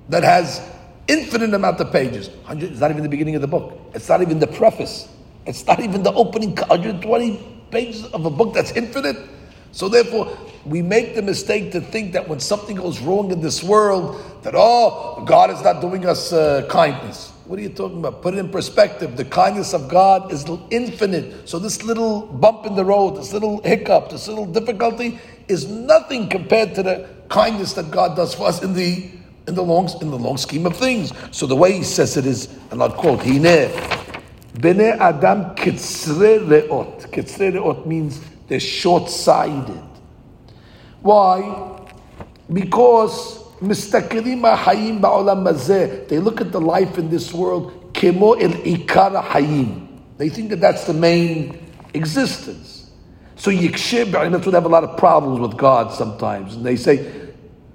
[0.09, 0.67] That has
[1.07, 2.31] infinite amount of pages.
[2.49, 3.79] It's not even the beginning of the book.
[3.93, 5.07] It's not even the preface.
[5.45, 9.17] It's not even the opening 120 pages of a book that's infinite.
[9.73, 13.63] So therefore, we make the mistake to think that when something goes wrong in this
[13.63, 17.33] world, that oh, God is not doing us uh, kindness.
[17.47, 18.23] What are you talking about?
[18.23, 19.17] Put it in perspective.
[19.17, 21.47] The kindness of God is infinite.
[21.47, 26.29] So this little bump in the road, this little hiccup, this little difficulty is nothing
[26.29, 29.11] compared to the kindness that God does for us in the
[29.47, 31.13] in the long in the long scheme of things.
[31.33, 34.04] So the way he says it is, and I'll quote, Hine
[34.55, 37.11] Bnei Adam kitzre reot.
[37.11, 39.83] Kitzre reot means they're short-sighted.
[41.03, 41.79] Why?
[42.53, 46.09] Because mistakirim hayim ba'olam mazeh.
[46.09, 49.89] They look at the life in this world kemo el ikara hayim.
[50.19, 52.91] They think that that's the main existence.
[53.37, 56.55] So yikshib, that's what have a lot of problems with God sometimes.
[56.55, 57.24] And they say,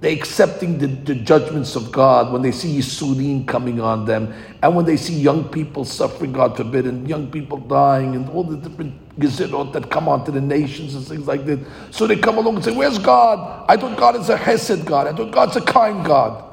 [0.00, 4.32] they're accepting the, the, judgments of God when they see Yisurim coming on them,
[4.62, 8.42] and when they see young people suffering, God forbid, and young people dying, and all
[8.42, 11.60] the different gezerot that come onto the nations and things like that.
[11.90, 13.66] So they come along and say, Where's God?
[13.68, 15.06] I thought God is a Hesed God.
[15.06, 16.44] I thought God's a kind God.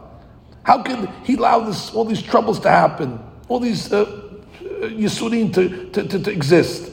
[0.63, 3.17] How can He allow this, all these troubles to happen,
[3.47, 6.91] all these uh, uh to, to, to, to exist?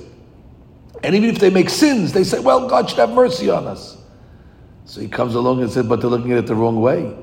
[1.03, 4.04] And even if they make sins, they say, Well, God should have mercy on us.
[4.86, 7.16] So he comes along and says, but they're looking at it the wrong way.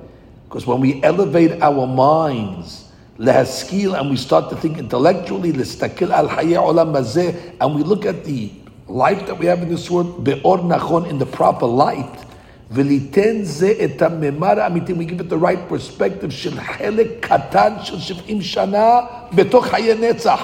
[0.48, 6.28] Because when we elevate our minds, lehaskil, and we start to think intellectually, lestakil al
[6.28, 8.52] olam and we look at the
[8.86, 12.22] life that we have in this world, be'or nachon, in the proper light,
[12.70, 18.00] ולתן זה את הממר האמיתי, we give it the right perspective של חלק קטן של
[18.00, 19.00] 70 שנה
[19.34, 20.42] בתוך חיי נצח.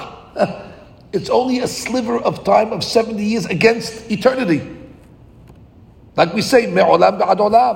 [1.13, 4.61] It's only a sliver of time of 70 years against eternity.
[6.17, 7.75] Like we say, מעולם ועד עולם.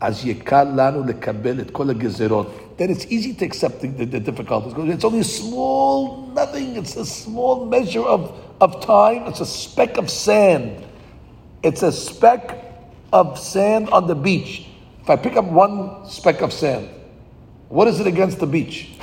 [0.00, 2.46] אז יקל לנו לקבל את כל הגזירות.
[2.78, 4.72] Then it's easy to accept the, the, the difficulties.
[4.94, 6.76] It's only a small, nothing.
[6.76, 9.26] It's a small measure of, of time.
[9.28, 10.84] It's a speck of sand.
[11.62, 12.44] It's a speck
[13.12, 14.66] of sand on the beach.
[15.02, 16.88] If I pick up one speck of sand,
[17.68, 18.98] what is it against the beach?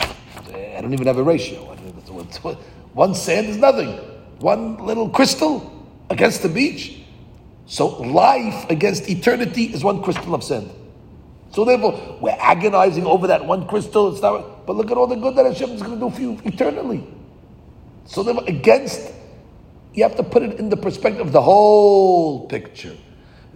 [0.77, 1.59] I don't even have a ratio.
[2.93, 3.91] One sand is nothing.
[4.39, 7.01] One little crystal against the beach.
[7.65, 10.71] So life against eternity is one crystal of sand.
[11.51, 14.11] So therefore, we're agonizing over that one crystal.
[14.11, 16.21] It's not, but look at all the good that Hashem is going to do for
[16.21, 17.03] you eternally.
[18.05, 19.11] So therefore, against,
[19.93, 22.95] you have to put it in the perspective of the whole picture.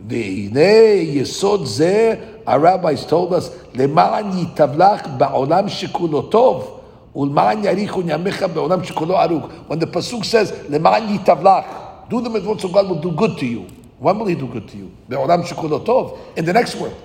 [0.07, 6.80] yesod zeh, our rabbis told us, למען יתבלח בעולם שכולו טוב,
[7.15, 9.45] ולמען יאריכו ימיך בעולם שכולו ארוך.
[9.67, 11.65] When the pasuk says, למען יתבלח,
[12.09, 13.76] do the mitzvot so God will do good to you.
[13.99, 14.92] When will he do good to you?
[15.09, 17.03] In the next world.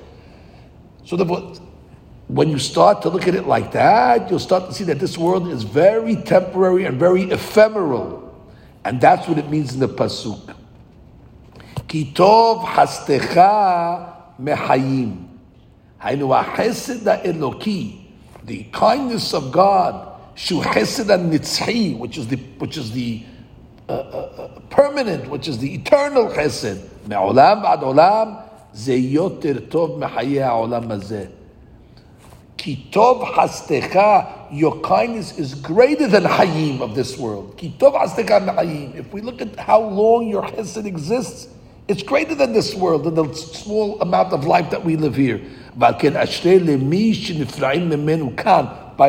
[1.06, 1.26] So the,
[2.28, 5.18] when you start to look at it like that, you'll start to see that this
[5.18, 8.22] world is very temporary and very ephemeral.
[8.86, 10.56] And that's what it means in the Pasuk.
[11.88, 15.28] Kitov hastecha mehayim.
[16.02, 16.30] Hainu
[18.46, 23.24] the kindness of God, shu chesed which is the which is the
[24.70, 26.82] permanent, which is the eternal chesed.
[27.08, 28.44] Me'olam ad olam,
[28.76, 31.30] ze yoter tov mechayei ha'olam hazeh.
[32.58, 37.58] Kitov hastecha, your kindness is greater than hayim of this world.
[37.58, 38.96] Kitov hastecha mehayim.
[38.96, 41.50] If we look at how long your chesed exists,
[41.90, 45.42] it's greater than this world, than the small amount of life that we live here.
[45.76, 45.92] By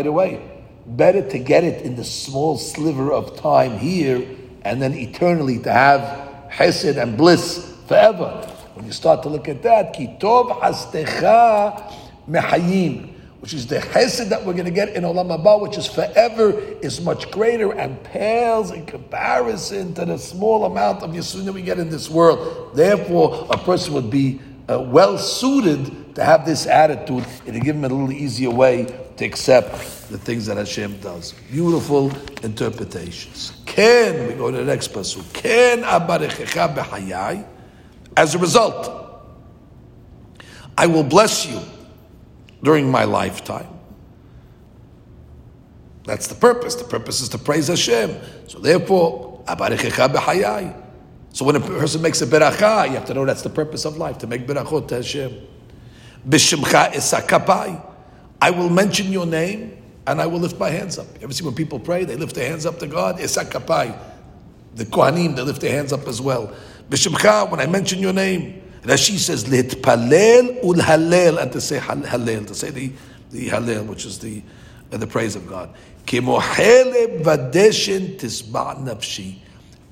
[0.03, 0.41] the way,
[0.87, 4.27] better to get it in the small sliver of time here
[4.65, 8.51] and then eternally to have chesed and bliss forever.
[8.75, 11.93] When you start to look at that, kitov hastecha
[12.29, 13.11] mehayim,
[13.41, 16.59] which is the chesed that we're going to get in olam haba, which is forever,
[16.81, 21.63] is much greater and pales in comparison to the small amount of yisurim that we
[21.63, 22.75] get in this world.
[22.75, 27.27] Therefore, a person would be uh, well suited to have this attitude.
[27.47, 28.87] It'll give him a little easier way
[29.17, 31.33] to accept the things that Hashem does.
[31.51, 32.13] Beautiful
[32.43, 33.53] interpretations.
[33.65, 35.33] Ken, we go to the next pasuk.
[35.33, 37.47] Ken abarechecha b'hayai.
[38.17, 38.91] As a result,
[40.77, 41.61] I will bless you
[42.63, 43.69] during my lifetime.
[46.05, 46.75] That's the purpose.
[46.75, 48.17] The purpose is to praise Hashem.
[48.49, 50.83] So therefore, abarechecha b'hayai.
[51.33, 53.97] So when a person makes a beracha, you have to know that's the purpose of
[53.97, 55.33] life, to make berachot to Hashem.
[56.29, 57.94] B'shimcha esakapai.
[58.45, 59.75] I will mention your name
[60.07, 61.07] and I will lift my hands up.
[61.15, 63.17] You ever see when people pray, they lift their hands up to God?
[63.17, 63.99] Esakapai.
[64.75, 66.55] The Kohanim, they lift their hands up as well.
[66.91, 72.47] B'shimcha, when I mention your name, Rashi says, Litpalel ul halel, and to say halel,
[72.47, 72.93] to say the,
[73.31, 74.43] the halel, which is the,
[74.93, 75.75] uh, the praise of God.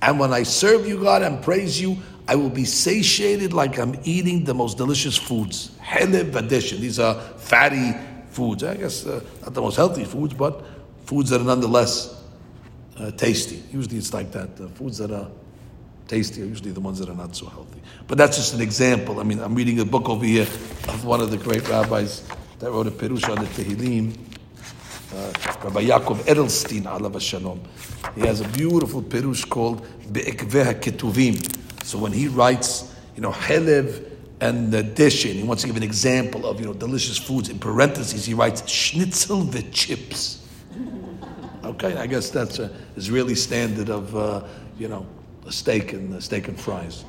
[0.03, 1.96] And when I serve you, God, and praise you,
[2.28, 5.70] I will be satiated like I'm eating the most delicious foods.
[5.98, 7.94] These are fatty
[8.33, 8.64] foods.
[8.64, 10.64] I guess uh, not the most healthy foods, but
[11.07, 12.22] foods that are nonetheless
[12.99, 13.62] uh, tasty.
[13.72, 14.49] Usually it's like that.
[14.61, 15.28] Uh, foods that are
[16.09, 17.80] tasty are usually the ones that are not so healthy.
[18.07, 19.20] But that's just an example.
[19.20, 22.26] I mean, I'm reading a book over here of one of the great rabbis
[22.59, 24.16] that wrote a Perush on the Tehillim.
[25.14, 25.33] uh,
[25.64, 27.61] Rabbi Yaakov Edelstein, alav Shalom.
[28.14, 31.85] He has a beautiful perush called Be'ekveh Ketuvim.
[31.85, 34.11] So when he writes, you know, Helev
[34.43, 37.49] and the Deshin, he wants to give an example of, you know, delicious foods.
[37.49, 40.40] In parentheses, he writes schnitzel with chips.
[41.64, 44.43] Okay, I guess that's a Israeli standard of, uh,
[44.80, 45.07] you know,
[45.47, 47.05] a steak and a steak and fries.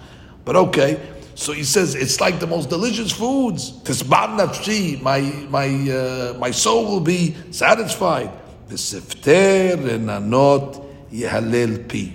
[0.45, 1.01] But okay,
[1.33, 3.71] so he says it's like the most delicious foods.
[3.81, 8.29] Tisban nafshi, my my uh, my soul will be satisfied.
[8.67, 12.13] The sifter anot yehalel pi.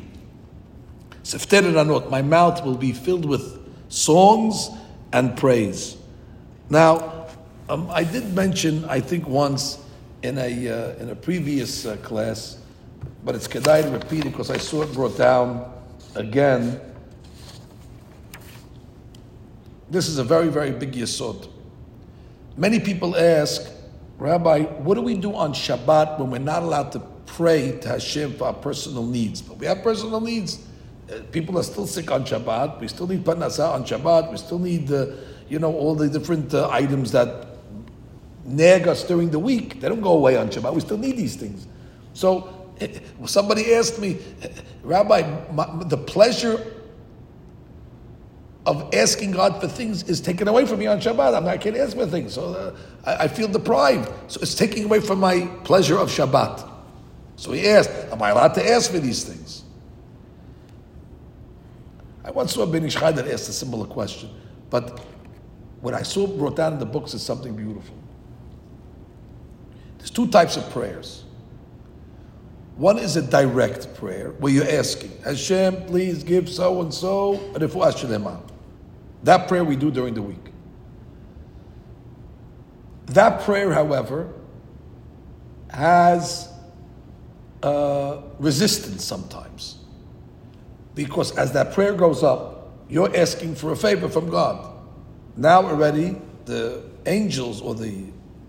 [1.24, 3.58] Sifter anot, my mouth will be filled with
[3.88, 4.70] songs
[5.12, 5.96] and praise.
[6.70, 7.26] Now,
[7.68, 9.78] um, I did mention, I think once
[10.22, 12.58] in a uh, in a previous uh, class,
[13.24, 15.72] but it's kedai to repeat it because I saw it brought down
[16.14, 16.80] again
[19.90, 21.48] this is a very, very big yesod.
[22.56, 23.70] Many people ask,
[24.18, 28.34] Rabbi, what do we do on Shabbat when we're not allowed to pray to Hashem
[28.34, 29.40] for our personal needs?
[29.40, 30.66] But we have personal needs.
[31.32, 32.80] People are still sick on Shabbat.
[32.80, 34.30] We still need parnasa on Shabbat.
[34.30, 35.06] We still need, uh,
[35.48, 37.46] you know, all the different uh, items that
[38.44, 39.80] nag us during the week.
[39.80, 40.74] They don't go away on Shabbat.
[40.74, 41.66] We still need these things.
[42.12, 44.18] So eh, somebody asked me,
[44.82, 46.64] Rabbi, my, the pleasure
[48.68, 51.34] of asking God for things is taken away from me on Shabbat.
[51.34, 54.12] I'm not, I can't ask for things, so uh, I, I, feel deprived.
[54.30, 56.68] So it's taking away from my pleasure of Shabbat.
[57.36, 59.64] So he asked, "Am I allowed to ask for these things?"
[62.28, 64.28] I once saw Ben Ish that asked a similar question,
[64.68, 65.00] but
[65.80, 67.96] what I saw brought down in the books is something beautiful.
[69.96, 71.24] There's two types of prayers.
[72.76, 77.94] One is a direct prayer where you're asking, Hashem, please give so and so refuah
[77.94, 78.42] shlema.
[79.22, 80.52] That prayer we do during the week.
[83.06, 84.34] That prayer, however,
[85.70, 86.52] has
[87.62, 89.77] uh, resistance sometimes.
[90.98, 94.68] Because as that prayer goes up, you're asking for a favor from God.
[95.36, 98.06] Now already, the angels or the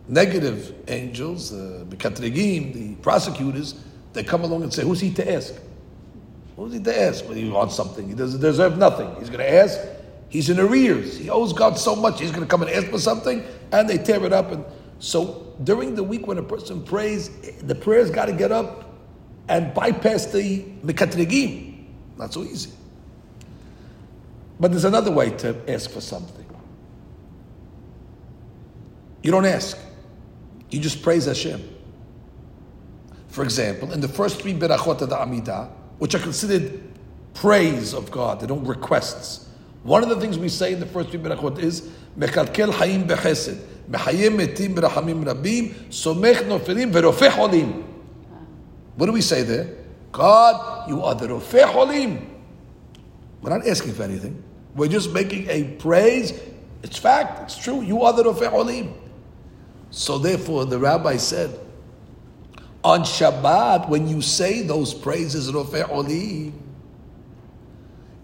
[0.07, 3.75] negative angels, the Mekatregim, the prosecutors,
[4.13, 5.53] they come along and say, Who's he to ask?
[6.55, 7.23] Who's he to ask?
[7.25, 8.09] Well, he wants something.
[8.09, 9.15] He doesn't deserve nothing.
[9.19, 9.79] He's going to ask
[10.29, 11.17] He's in arrears.
[11.17, 12.19] He owes God so much.
[12.19, 14.51] He's going to come and ask for something, and they tear it up.
[14.51, 14.65] And
[14.97, 17.29] so during the week when a person prays,
[17.61, 18.91] the prayer's got to get up
[19.47, 21.68] and bypass the mekatrigim.
[22.19, 22.71] Not so easy.
[24.59, 26.45] But there's another way to ask for something.
[29.23, 29.77] You don't ask.
[30.69, 31.77] You just praise Hashem.
[33.29, 36.83] For example, in the first three berachot of the Amidah, which are considered
[37.33, 39.47] praise of God, they don't requests.
[39.83, 43.61] One of the things we say in the first three berachot is Mechalkel Hayim Bechesed,
[43.89, 47.85] Mechayim Metim Berachamim Rabim, Somech Nofelim Verofeh Holim.
[48.95, 49.78] What do we say there?
[50.11, 52.25] God, you are the Rofeh Holim.
[53.41, 54.43] We're not asking for anything.
[54.75, 56.39] We're just making a praise.
[56.83, 57.41] It's fact.
[57.43, 57.81] It's true.
[57.81, 58.93] You are the Rofeh Holim.
[59.91, 61.59] So therefore, the rabbi said,
[62.83, 66.53] on Shabbat, when you say those praises, Rofeh Holim,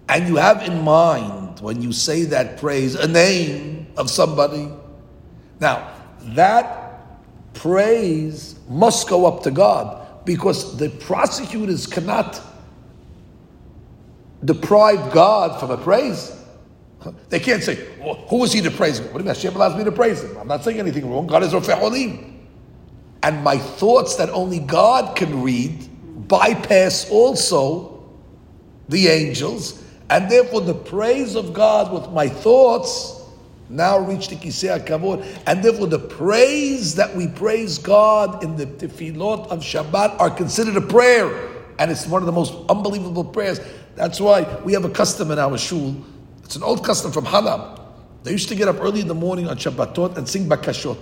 [0.07, 4.69] and you have in mind when you say that praise a name of somebody.
[5.59, 12.41] Now, that praise must go up to God because the prosecutors cannot
[14.43, 16.31] deprive God from a praise.
[17.29, 18.99] They can't say, well, who is he to praise?
[18.99, 19.27] What do you mean?
[19.27, 20.35] Hashem allows me to praise him.
[20.37, 21.27] I'm not saying anything wrong.
[21.27, 22.47] God is Rafeh Olim.
[23.21, 28.03] And my thoughts that only God can read bypass also
[28.89, 33.23] the angels and therefore, the praise of God with my thoughts
[33.69, 35.25] now reach the Kisei HaKavod.
[35.47, 40.77] And therefore, the praise that we praise God in the tefillot of Shabbat are considered
[40.77, 41.51] a prayer.
[41.79, 43.59] And it's one of the most unbelievable prayers.
[43.95, 45.95] That's why we have a custom in our shul.
[46.43, 47.81] It's an old custom from Halab.
[48.23, 50.97] They used to get up early in the morning on Shabbatot and sing bakashot.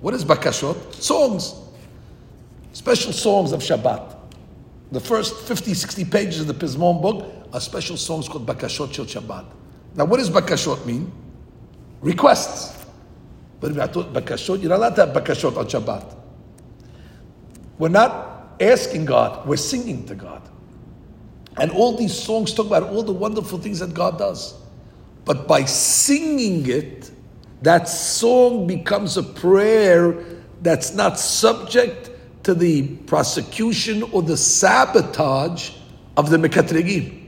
[0.00, 0.94] What is bakashot?
[0.94, 1.54] Songs.
[2.72, 4.16] Special songs of Shabbat.
[4.92, 9.06] The first 50, 60 pages of the Pizmon book are special songs called Bakashot Shel
[9.06, 9.46] Shabbat.
[9.94, 11.10] Now, what does Bakashot mean?
[12.00, 12.84] Requests.
[13.60, 16.14] But if I thought Bakashot, you're not allowed to have Bakashot on Shabbat.
[17.78, 20.42] We're not asking God, we're singing to God.
[21.56, 24.54] And all these songs talk about all the wonderful things that God does.
[25.24, 27.10] But by singing it,
[27.62, 30.22] that song becomes a prayer
[30.60, 32.10] that's not subject
[32.42, 35.70] to the prosecution or the sabotage
[36.16, 37.23] of the Mekatrigim.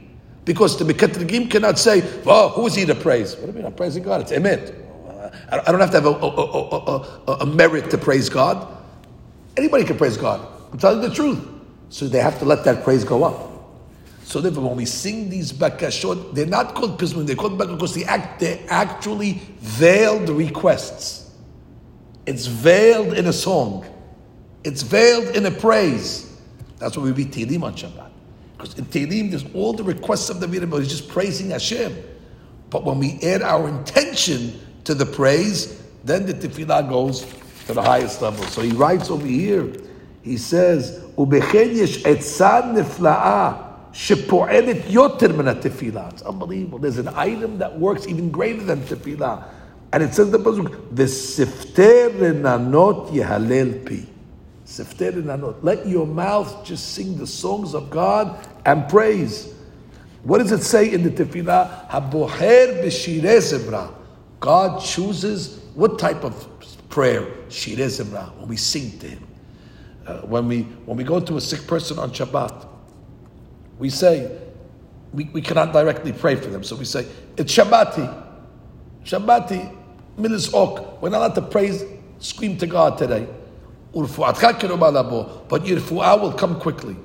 [0.47, 3.35] Because the Mekatrigim cannot say, who is he to praise?
[3.35, 3.67] What do you mean?
[3.67, 4.23] I'm praising God.
[4.23, 4.75] It's Emet.
[5.51, 8.67] I don't have to have a, a, a, a, merit to praise God.
[9.57, 10.47] Anybody can praise God.
[10.73, 11.45] I'm telling the truth.
[11.89, 13.53] So they have to let that praise go up.
[14.23, 17.95] So therefore, when we sing these bakashot, they're not called pizmun, they're called bakashot because
[17.95, 21.35] they, act, they actually veiled requests.
[22.25, 23.85] It's veiled in a song.
[24.63, 26.39] It's veiled in a praise.
[26.79, 28.06] That's why we read Tehillim on Shabbat.
[28.57, 31.95] Because in Tehillim, there's all the requests of the David, he's just praising Hashem.
[32.71, 37.27] But when we add our intention to the praise, then the tefillah goes
[37.67, 38.45] to the highest level.
[38.47, 39.73] So he writes over here,
[40.23, 41.03] he says.
[41.19, 42.41] It's
[46.23, 46.79] unbelievable.
[46.79, 49.45] There's an item that works even greater than tefillah,
[49.93, 54.07] and it says the pasuk, "V'sifter renanot yehalel pi."
[54.67, 59.55] Let your mouth just sing the songs of God and praise.
[60.25, 61.93] What does it say in the tefillah?
[64.41, 66.49] God chooses what type of
[66.89, 67.23] prayer?
[67.49, 68.35] Shirei zimra.
[68.37, 69.27] When we sing to Him.
[70.05, 72.67] Uh, when we when we go to a sick person on Shabbat,
[73.79, 74.37] we say
[75.13, 76.65] we, we cannot directly pray for them.
[76.65, 77.07] So we say
[77.37, 78.25] it's Shabbati.
[79.05, 79.77] Shabbati
[80.17, 80.99] milis ok.
[81.01, 81.85] We're not allowed to praise,
[82.19, 83.29] scream to God today.
[83.97, 86.97] But your refuah will come quickly.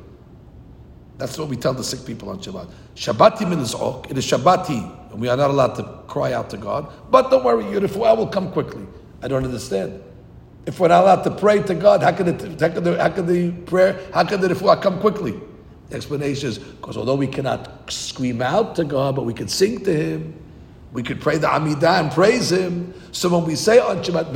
[1.18, 2.68] That's what we tell the sick people on Shabbat.
[2.96, 4.10] Shabbati ok.
[4.10, 6.92] It is Shabbati, and we are not allowed to cry out to God.
[7.12, 8.86] But don't worry, your refuah will come quickly.
[9.22, 10.02] I don't understand.
[10.66, 13.10] If we're not allowed to pray to God, how can, it, how can, the, how
[13.10, 15.39] can the prayer, how can the refuah come quickly?
[15.89, 19.84] The explanation is because although we cannot scream out to God, but we can sing
[19.86, 20.34] to Him.
[20.94, 22.94] We could pray the Amidah and praise Him.
[23.12, 24.34] So when we say on Shabbat,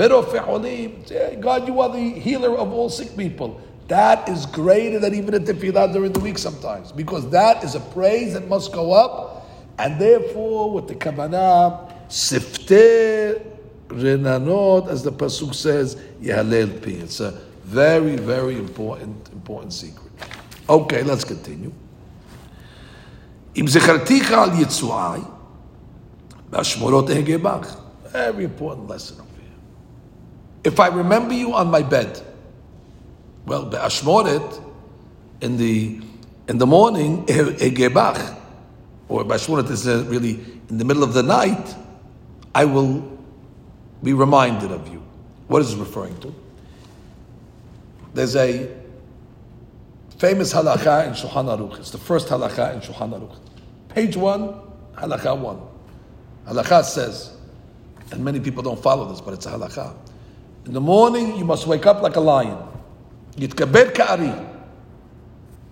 [1.42, 3.60] God, you are the healer of all sick people.
[3.88, 7.80] That is greater than even a tefillah during the week sometimes, because that is a
[7.80, 9.48] praise that must go up,
[9.78, 13.46] and therefore, with the kavanah, sifte
[13.90, 16.92] renanot, as the pasuk says, yahalel pi.
[17.04, 20.12] It's a very, very important, important secret.
[20.68, 21.72] Okay, let's continue.
[23.54, 25.24] Im zecharticha al yitzuai,
[26.56, 27.82] b'ashmorot egebach.
[28.12, 29.52] Very important lesson over here.
[30.64, 32.22] If I remember you on my bed,
[33.46, 34.64] well, be'ashmoret,
[35.42, 36.02] in the
[36.48, 38.40] in the morning, egebach,
[39.10, 40.40] or be'ashmoret is uh, really
[40.70, 41.76] in the middle of the night,
[42.54, 43.20] I will
[44.02, 45.04] be reminded of you.
[45.48, 46.34] What is it referring to?
[48.14, 48.70] There's a
[50.18, 51.80] famous halakha in Shulchan Aruch.
[51.80, 53.36] It's the first halakha in Shulchan Aruch.
[53.90, 54.56] Page one,
[54.96, 55.60] halakha one.
[56.48, 57.32] Halakha says,
[58.12, 59.96] and many people don't follow this, but it's a halakha.
[60.66, 62.58] In the morning, you must wake up like a lion.
[63.36, 64.52] Yitkaber ka'ari.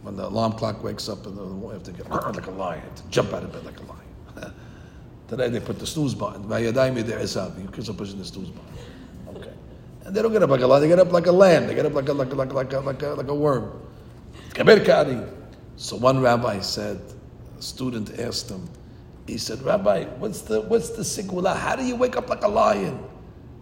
[0.02, 3.04] When the alarm clock wakes up morning, you have to get like a lion, to
[3.10, 4.54] jump out of bed like a lion.
[5.28, 6.44] Today they put the snooze button.
[6.44, 9.38] You kids are pushing the snooze button.
[9.38, 9.54] Okay.
[10.06, 11.76] And they don't get up like a lion, they get up like a lamb, they
[11.76, 13.80] get up like a, like a, like a, like a, like a, like a worm.
[15.76, 17.02] So one rabbi said,
[17.58, 18.68] a student asked him,
[19.28, 21.56] he said, Rabbi, what's the what's the sigula?
[21.56, 23.00] How do you wake up like a lion?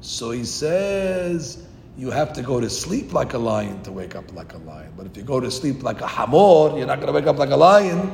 [0.02, 1.64] So he says,
[1.98, 4.92] you have to go to sleep like a lion to wake up like a lion.
[4.98, 7.38] But if you go to sleep like a hamor, you're not going to wake up
[7.38, 8.12] like a lion.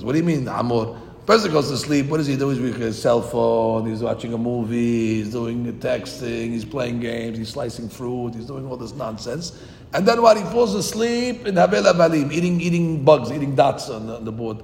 [0.00, 0.98] What do you mean, hamor?
[1.26, 2.06] Person goes to sleep.
[2.06, 2.48] What does he do?
[2.48, 3.86] He's with his cell phone.
[3.86, 5.16] He's watching a movie.
[5.16, 6.50] He's doing texting.
[6.50, 7.36] He's playing games.
[7.36, 8.34] He's slicing fruit.
[8.34, 9.58] He's doing all this nonsense.
[9.92, 14.06] And then while he falls asleep in Havel Avalim, eating eating bugs, eating dots on
[14.06, 14.62] the, on the board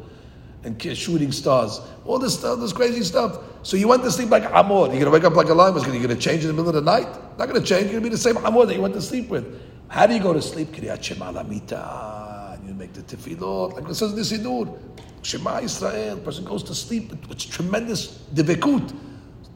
[0.63, 1.81] and shooting stars.
[2.05, 3.39] All this stuff, this crazy stuff.
[3.63, 4.87] So you went to sleep like Amor.
[4.87, 5.75] You're going to wake up like a lion.
[5.75, 7.07] You're going to change in the middle of the night?
[7.39, 7.85] Not going to change.
[7.85, 9.61] You're going to be the same Amor that you went to sleep with.
[9.89, 10.69] How do you go to sleep?
[10.69, 12.59] Kriyat Shema Lamita.
[12.67, 13.75] You make the tefillot.
[13.75, 14.79] Like it says in the Siddur.
[15.23, 16.19] Shema Israel.
[16.19, 18.95] Person goes to sleep with tremendous devekut.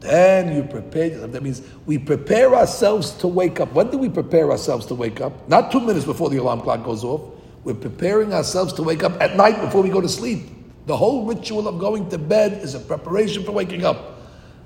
[0.00, 1.32] Then you prepare yourself.
[1.32, 3.72] That means we prepare ourselves to wake up.
[3.72, 5.48] When do we prepare ourselves to wake up?
[5.48, 7.22] Not two minutes before the alarm clock goes off.
[7.62, 10.53] We're preparing ourselves to wake up at night before we go to sleep.
[10.86, 14.14] The whole ritual of going to bed is a preparation for waking up.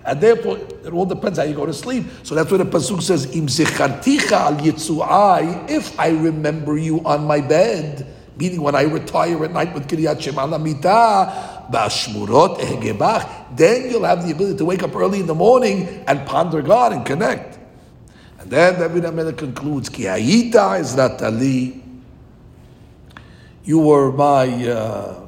[0.05, 2.07] And therefore, it all depends how you go to sleep.
[2.23, 7.41] So that's what the Pasuk says, Im al yitzu'ai, if I remember you on my
[7.41, 8.07] bed,
[8.37, 14.33] meaning when I retire at night with Kriyat Shema Lamita, Bashmurot then you'll have the
[14.33, 17.59] ability to wake up early in the morning and ponder God and connect.
[18.39, 21.83] And then David HaMelech concludes, Ki hayita Ezrat
[23.65, 24.67] you were my...
[24.67, 25.28] Uh,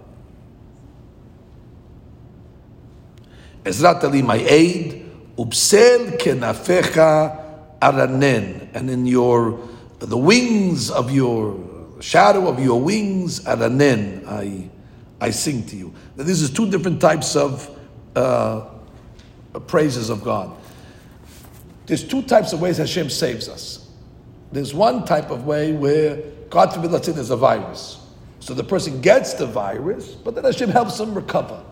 [3.70, 5.06] Ezrat Ali, my aid,
[5.36, 9.60] ubsel kenafecha aranen, and in your
[10.00, 11.56] the wings of your
[12.00, 14.68] shadow of your wings aranen, I
[15.20, 15.94] I sing to you.
[16.16, 17.78] Now, this is two different types of
[18.16, 18.66] uh,
[19.66, 20.56] praises of God.
[21.86, 23.88] there's two types of ways Hashem saves us.
[24.52, 27.98] There's one type of way where, God forbid, let's say there's a virus.
[28.40, 31.62] So the person gets the virus, but then Hashem helps them recover.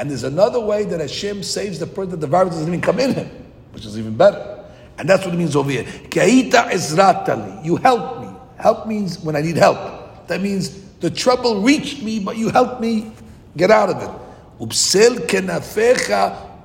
[0.00, 2.98] And there's another way that Hashem saves the person that the virus doesn't even come
[2.98, 3.28] in him,
[3.72, 4.64] which is even better.
[4.96, 5.84] And that's what it means over here.
[7.62, 8.28] You help me.
[8.56, 10.26] Help means when I need help.
[10.26, 10.70] That means
[11.00, 13.12] the trouble reached me, but you helped me
[13.58, 14.08] get out of it.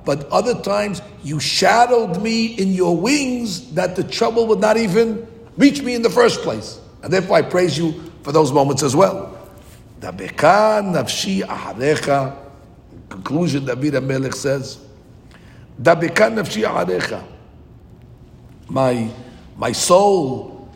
[0.06, 5.28] But other times you shadowed me in your wings that the trouble would not even
[5.58, 6.80] reach me in the first place.
[7.02, 9.38] And therefore I praise you for those moments as well.
[10.00, 12.45] nafshi aharecha.
[13.16, 14.78] Conclusion, David HaMelech says,
[15.80, 17.24] Dabeka nafshi aharecha.
[18.68, 19.10] My,
[19.56, 20.68] my soul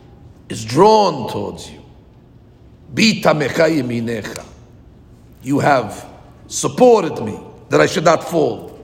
[0.48, 1.82] is drawn towards you.
[2.94, 4.44] Yeminecha.
[5.42, 6.08] You have
[6.46, 7.38] supported me
[7.68, 8.78] that I should not fall.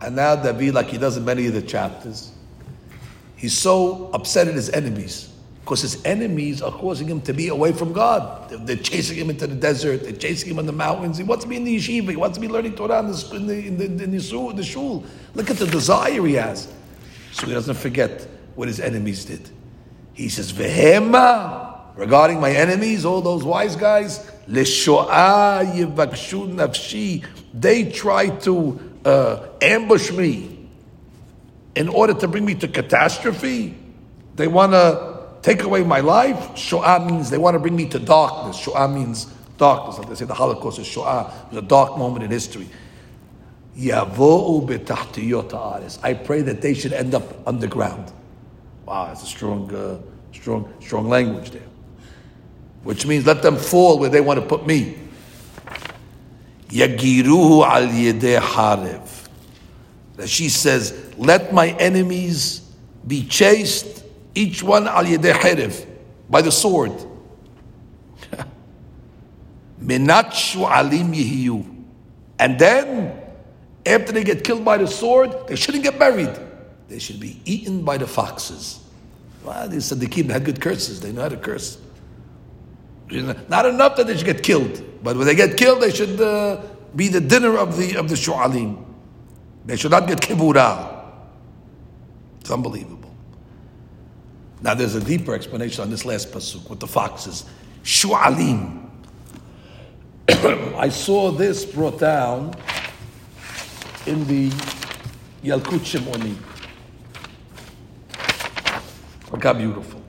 [0.00, 2.32] And now David, like he does in many of the chapters,
[3.36, 5.32] he's so upset at his enemies
[5.68, 8.48] because his enemies are causing him to be away from God.
[8.48, 10.02] They're chasing him into the desert.
[10.02, 11.18] They're chasing him on the mountains.
[11.18, 12.08] He wants to be in the yeshiva.
[12.08, 14.50] He wants to be learning Torah in the in the, in the, in the, shul,
[14.54, 15.04] the shul.
[15.34, 16.72] Look at the desire he has.
[17.32, 19.50] So he doesn't forget what his enemies did.
[20.14, 21.66] He says, "Vehema."
[21.96, 24.24] Regarding my enemies, all those wise guys,
[26.56, 27.26] nafshi.
[27.52, 30.70] They try to uh, ambush me
[31.74, 33.76] in order to bring me to catastrophe.
[34.36, 35.07] They want to
[35.42, 36.56] take away my life.
[36.56, 38.56] Shoah means they want to bring me to darkness.
[38.56, 39.26] Shoah means
[39.56, 39.98] darkness.
[39.98, 41.32] Like they say, the Holocaust is Shoah.
[41.46, 42.68] It was a dark moment in history.
[43.80, 44.00] I
[46.24, 48.12] pray that they should end up underground.
[48.86, 49.98] Wow, that's a strong, uh,
[50.32, 51.62] strong, strong language there.
[52.82, 54.98] Which means let them fall where they want to put me.
[56.68, 59.28] Yagiruhu al yedeh harev.
[60.16, 62.62] That she says, let my enemies
[63.06, 63.97] be chased,
[64.38, 65.86] each one al harev,
[66.30, 66.92] by the sword.
[69.82, 71.84] Menat alim yihiyu.
[72.38, 73.20] And then,
[73.84, 76.38] after they get killed by the sword, they shouldn't get buried.
[76.88, 78.80] They should be eaten by the foxes.
[79.44, 81.00] Well, they said the tzaddikim had good curses.
[81.00, 81.78] They know how to curse.
[83.10, 84.82] Not enough that they should get killed.
[85.02, 86.60] But when they get killed, they should uh,
[86.94, 88.84] be the dinner of the of the shu'alim.
[89.64, 91.04] They should not get kibura.
[92.40, 92.97] It's unbelievable.
[94.60, 97.44] Now there's a deeper explanation on this last pasuk with the foxes.
[97.84, 98.88] Shu'alim.
[100.76, 102.54] I saw this brought down
[104.06, 104.50] in the
[105.42, 106.36] Yalkut Shimoni.
[109.30, 110.02] Look how beautiful.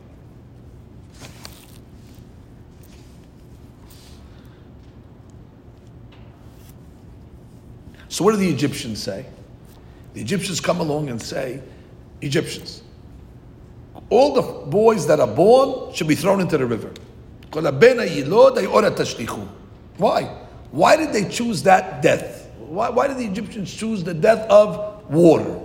[8.08, 9.26] So what do the Egyptians say?
[10.14, 11.62] The Egyptians come along and say,
[12.22, 12.84] Egyptians,
[14.10, 16.91] all the boys that are born should be thrown into the river.
[19.97, 20.24] Why?
[20.72, 22.49] Why did they choose that death?
[22.57, 25.60] Why, why did the Egyptians choose the death of water?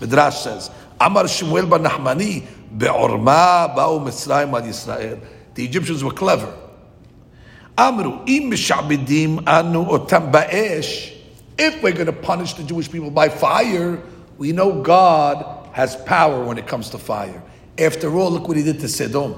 [0.00, 0.70] Midrash says,
[1.00, 2.44] Amar Shmuel bar Nahmani,
[2.76, 5.20] Be'orma ba'u Mitzrayim ad Yisrael.
[5.54, 6.52] The Egyptians were clever.
[7.78, 11.14] Amru, im mishabidim anu otam ba'esh,
[11.58, 14.02] if we're going to punish the Jewish people by fire,
[14.38, 17.42] we know God has power when it comes to fire.
[17.78, 19.34] After all, look what he did to Sodom.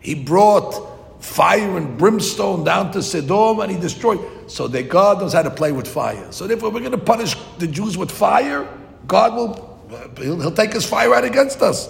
[0.00, 4.20] He brought fire and brimstone down to Sodom and he destroyed.
[4.50, 6.30] So that God knows how to play with fire.
[6.32, 8.68] So therefore, we're going to punish the Jews with fire.
[9.06, 11.88] God will, uh, he'll, he'll take his fire out against us.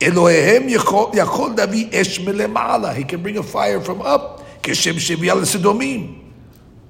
[0.00, 0.10] He
[3.04, 4.44] can bring a fire from up.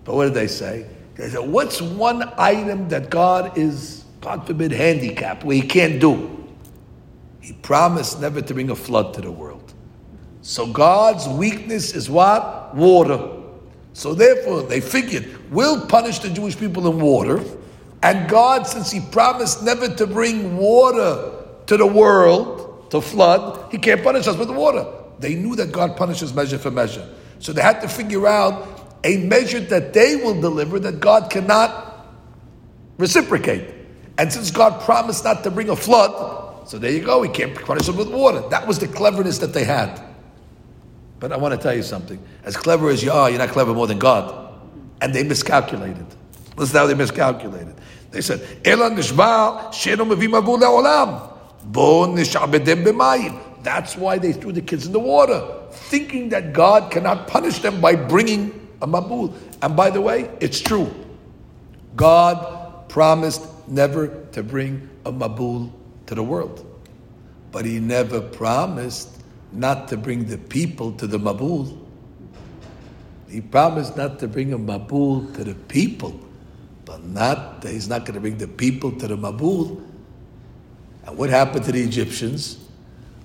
[0.05, 0.87] But what did they say?
[1.17, 6.36] They said, what's one item that God is, God forbid, handicapped, where he can't do?
[7.47, 9.73] He promised never to bring a flood to the world.
[10.43, 12.75] So God's weakness is what?
[12.75, 13.21] Water.
[13.93, 17.41] So therefore, they figured, we'll punish the Jewish people in water,
[18.03, 23.79] and God, since he promised never to bring water to the world, to flood, he
[23.79, 24.85] can't punish us with water.
[25.21, 27.09] They knew that God punishes measure for measure.
[27.39, 32.09] So they had to figure out a measure that they will deliver that God cannot
[32.99, 33.73] reciprocate.
[34.19, 37.55] And since God promised not to bring a flood, so there you go, he can't
[37.55, 38.43] punish them with water.
[38.49, 40.01] That was the cleverness that they had.
[41.21, 42.21] But I want to tell you something.
[42.43, 44.53] As clever as you are, you're not clever more than God.
[45.01, 46.07] And they miscalculated.
[46.57, 47.75] Listen how they miscalculated.
[48.11, 51.33] They said, Elan nishba she'enu mevim avu.
[51.65, 53.63] Bo nish'abedem b'mayim.
[53.63, 57.81] That's why they threw the kids in the water, thinking that God cannot punish them
[57.81, 59.35] by bringing a mabul.
[59.63, 60.93] And by the way, it's true.
[61.95, 65.73] God promised never to bring a mabul
[66.07, 66.65] to the world.
[67.57, 71.75] but he never promised not to bring the people to the Mabul.
[73.31, 76.21] He promised not to bring a Mabul to the people,
[76.85, 79.83] but not that he's not going to bring the people to the Mabul.
[81.07, 82.59] And what happened to the Egyptians?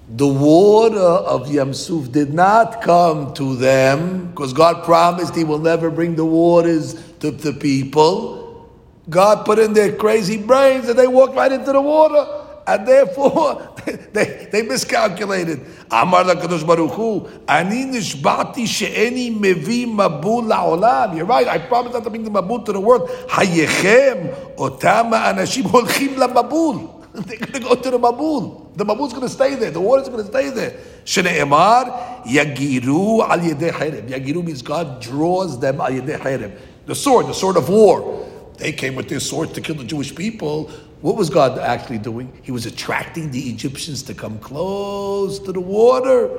[0.07, 5.59] The water of Yam Suf did not come to them because God promised He will
[5.59, 8.71] never bring the waters to the people.
[9.09, 12.40] God put in their crazy brains and they walked right into the water
[12.71, 13.75] and therefore
[14.13, 15.59] they, they miscalculated.
[15.89, 21.15] Amar LaKadosh Baruch Hu, Ani nishbati she'eni mevi mabul la'olam.
[21.15, 23.09] You're right, I promise not to bring the mabul to the world.
[23.29, 26.97] Hayechem otama anashim holchim mabul.
[27.13, 28.73] They're going to go to the mabul.
[28.77, 29.69] The mabul's going to stay there.
[29.69, 30.79] The water's going to stay there.
[31.03, 34.07] Shne'emar yagiru al yedei herem.
[34.07, 36.57] Yagiru means God draws them al yedei herem.
[36.85, 38.27] The sword, the sword of war.
[38.57, 40.71] They came with their swords to kill the Jewish people.
[41.01, 42.31] What was God actually doing?
[42.43, 46.29] He was attracting the Egyptians to come close to the water.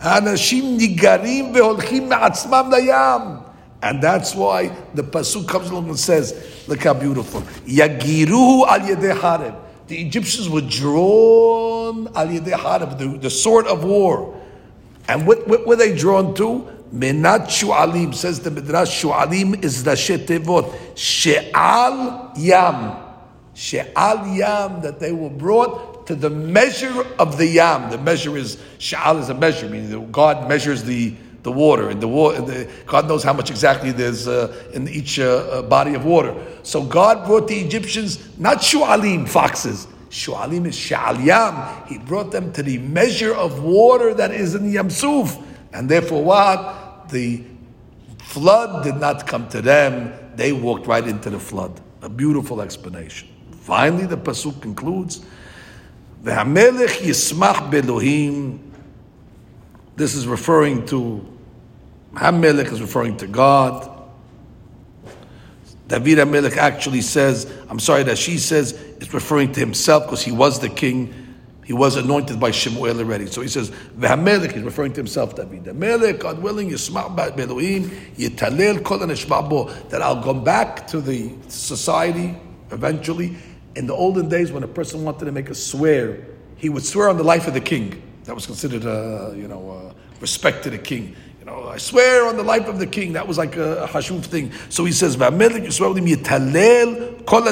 [0.00, 0.26] And
[4.02, 6.34] that's why the pasuk comes along and says,
[6.68, 7.42] "Look how beautiful."
[9.88, 14.38] The Egyptians were drawn al the, the sword of war.
[15.08, 16.68] And what, what were they drawn to?
[16.94, 19.02] Menat shu'alim says the midrash.
[19.02, 19.96] Shu'alim is the
[20.94, 23.07] she'al yam.
[23.58, 27.90] She'al yam, that they were brought to the measure of the yam.
[27.90, 32.06] The measure is, she'al is a measure, meaning God measures the, the water, and the
[32.06, 36.36] water, God knows how much exactly there's uh, in each uh, uh, body of water.
[36.62, 39.88] So God brought the Egyptians, not shu'alim, foxes.
[40.08, 41.84] Shu'alim is she'al yam.
[41.88, 45.36] He brought them to the measure of water that is in Yam Suf.
[45.72, 47.08] And therefore what?
[47.08, 47.42] The
[48.22, 50.12] flood did not come to them.
[50.36, 51.80] They walked right into the flood.
[52.02, 53.30] A beautiful explanation.
[53.68, 55.20] Finally, the pasuk concludes,
[56.24, 58.58] "V'hamelech yismach belohim."
[59.94, 61.22] This is referring to
[62.14, 63.90] Hamelech is referring to God.
[65.86, 70.32] David Hamelech actually says, I'm sorry that she says it's referring to himself because he
[70.32, 71.12] was the king.
[71.66, 73.26] He was anointed by Shemuel already.
[73.26, 75.64] So he says, V'hamelech, he's referring to himself, David.
[75.64, 78.98] Hamelech, God willing, Yismach Belohim, Yitalel Kol
[79.90, 82.34] that I'll come back to the society
[82.70, 83.36] eventually
[83.78, 86.26] in the olden days, when a person wanted to make a swear,
[86.56, 88.02] he would swear on the life of the king.
[88.24, 91.14] That was considered, a, you know, uh, respect to the king.
[91.38, 93.12] You know, I swear on the life of the king.
[93.12, 94.50] That was like a, a hashuv thing.
[94.68, 97.44] So he says, with him, yitalel kol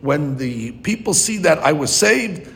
[0.00, 2.54] when the people see that I was saved,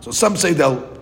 [0.00, 0.98] So some say they'll,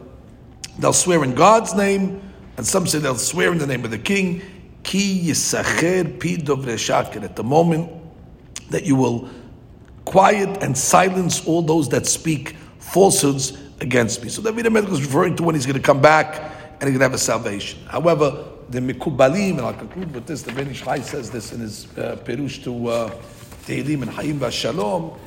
[0.81, 2.30] they'll swear in God's name,
[2.61, 4.43] and some say they'll swear in the name of the king.
[4.83, 7.25] Ki yisacher pidov reshaker.
[7.25, 7.91] At the moment
[8.69, 9.31] that you will
[10.05, 14.29] quiet and silence all those that speak falsehoods against me.
[14.29, 16.99] So David HaMelech is referring to when he's going to come back and he's going
[16.99, 17.83] to have a salvation.
[17.87, 21.61] However, the Mikubalim, and I'll conclude with this, the Ben Ish Chai says this in
[21.61, 23.11] his uh, Perush to uh,
[23.69, 25.19] and Hayim Shalom.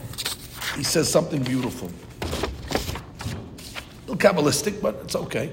[0.76, 1.90] He says something beautiful.
[2.22, 2.28] A
[4.12, 5.52] little Kabbalistic, but it's okay.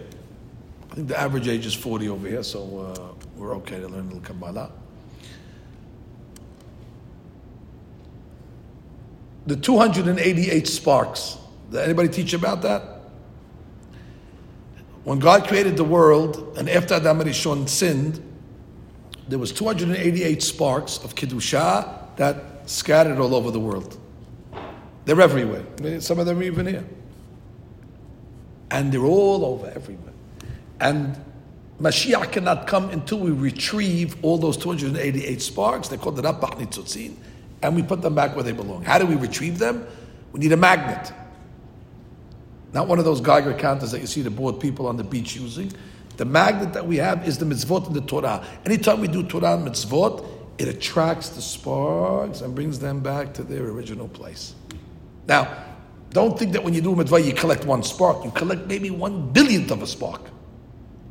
[0.91, 4.01] I think the average age is 40 over here, so uh, we're okay to learn
[4.01, 4.73] a little Kabbalah.
[9.47, 11.39] The 288 sparks.
[11.71, 12.83] Did anybody teach about that?
[15.05, 18.21] When God created the world, and after Adam HaRishon sinned,
[19.29, 23.97] there was 288 sparks of Kiddusha that scattered all over the world.
[25.05, 25.65] They're everywhere.
[26.01, 26.85] Some of them are even here.
[28.71, 30.10] And they're all over everywhere.
[30.81, 31.19] And
[31.81, 35.89] Mashiach cannot come until we retrieve all those 288 sparks.
[35.89, 37.17] They call it Rapach Nitzotzin.
[37.63, 38.85] And we put them back where they belong.
[38.85, 39.87] How do we retrieve them?
[40.33, 41.13] We need a magnet.
[42.73, 45.37] Not one of those Geiger counters that you see the bored people on the beach
[45.37, 45.73] using.
[46.17, 48.47] The magnet that we have is the mitzvot in the Torah.
[48.65, 50.25] Anytime we do Torah and mitzvot,
[50.59, 54.55] it attracts the sparks and brings them back to their original place.
[55.27, 55.65] Now,
[56.11, 58.25] don't think that when you do a mitzvah, you collect one spark.
[58.25, 60.21] You collect maybe one billionth of a spark.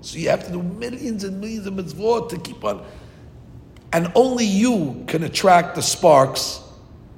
[0.01, 2.85] So you have to do millions and millions of mitzvot to keep on.
[3.91, 6.61] And only you can attract the sparks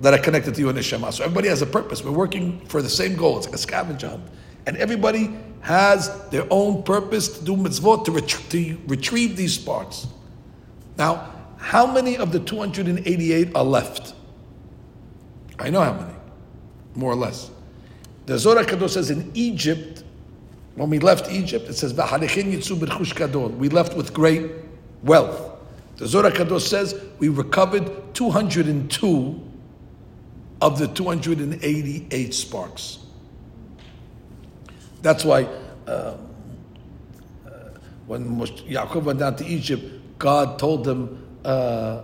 [0.02, 1.12] that are connected to you in the Shema.
[1.12, 2.04] So everybody has a purpose.
[2.04, 3.38] We're working for the same goal.
[3.38, 4.24] It's like a scavenger hunt.
[4.66, 10.08] And everybody has their own purpose to do mitzvot to, ret- to retrieve these sparks.
[10.98, 14.16] Now, how many of the 288 are left?
[15.60, 16.14] I know how many,
[16.96, 17.52] more or less.
[18.26, 19.91] The Zohar Kadosh says in Egypt,
[20.82, 24.52] when we left Egypt, it says, We left with great
[25.04, 25.52] wealth.
[25.98, 29.40] The Zohar Kadosh says we recovered 202
[30.60, 32.98] of the 288 sparks.
[35.04, 35.44] That's why
[35.86, 36.18] uh, uh,
[38.08, 39.84] when Yaakov went down to Egypt,
[40.18, 42.02] God told him uh,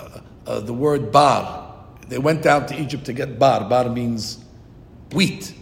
[0.00, 1.74] uh, uh, the word bar.
[2.08, 3.68] They went down to Egypt to get bar.
[3.68, 4.42] Bar means
[5.12, 5.56] wheat.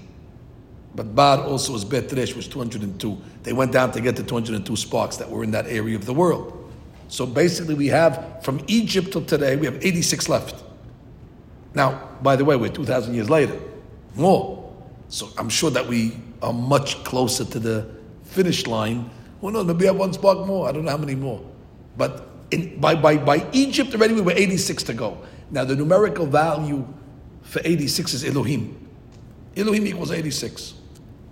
[1.01, 3.17] But bar also was betresh, was 202.
[3.43, 6.13] They went down to get the 202 sparks that were in that area of the
[6.13, 6.71] world.
[7.09, 10.63] So basically, we have from Egypt till today, we have 86 left.
[11.75, 13.59] Now, by the way, we're 2,000 years later,
[14.15, 14.75] more.
[15.09, 17.89] So I'm sure that we are much closer to the
[18.25, 19.09] finish line.
[19.41, 20.69] Well, no, maybe we have one spark more.
[20.69, 21.41] I don't know how many more.
[21.97, 25.17] But in, by, by, by Egypt already, we were 86 to go.
[25.51, 26.87] Now, the numerical value
[27.41, 28.87] for 86 is Elohim.
[29.57, 30.75] Elohim equals 86.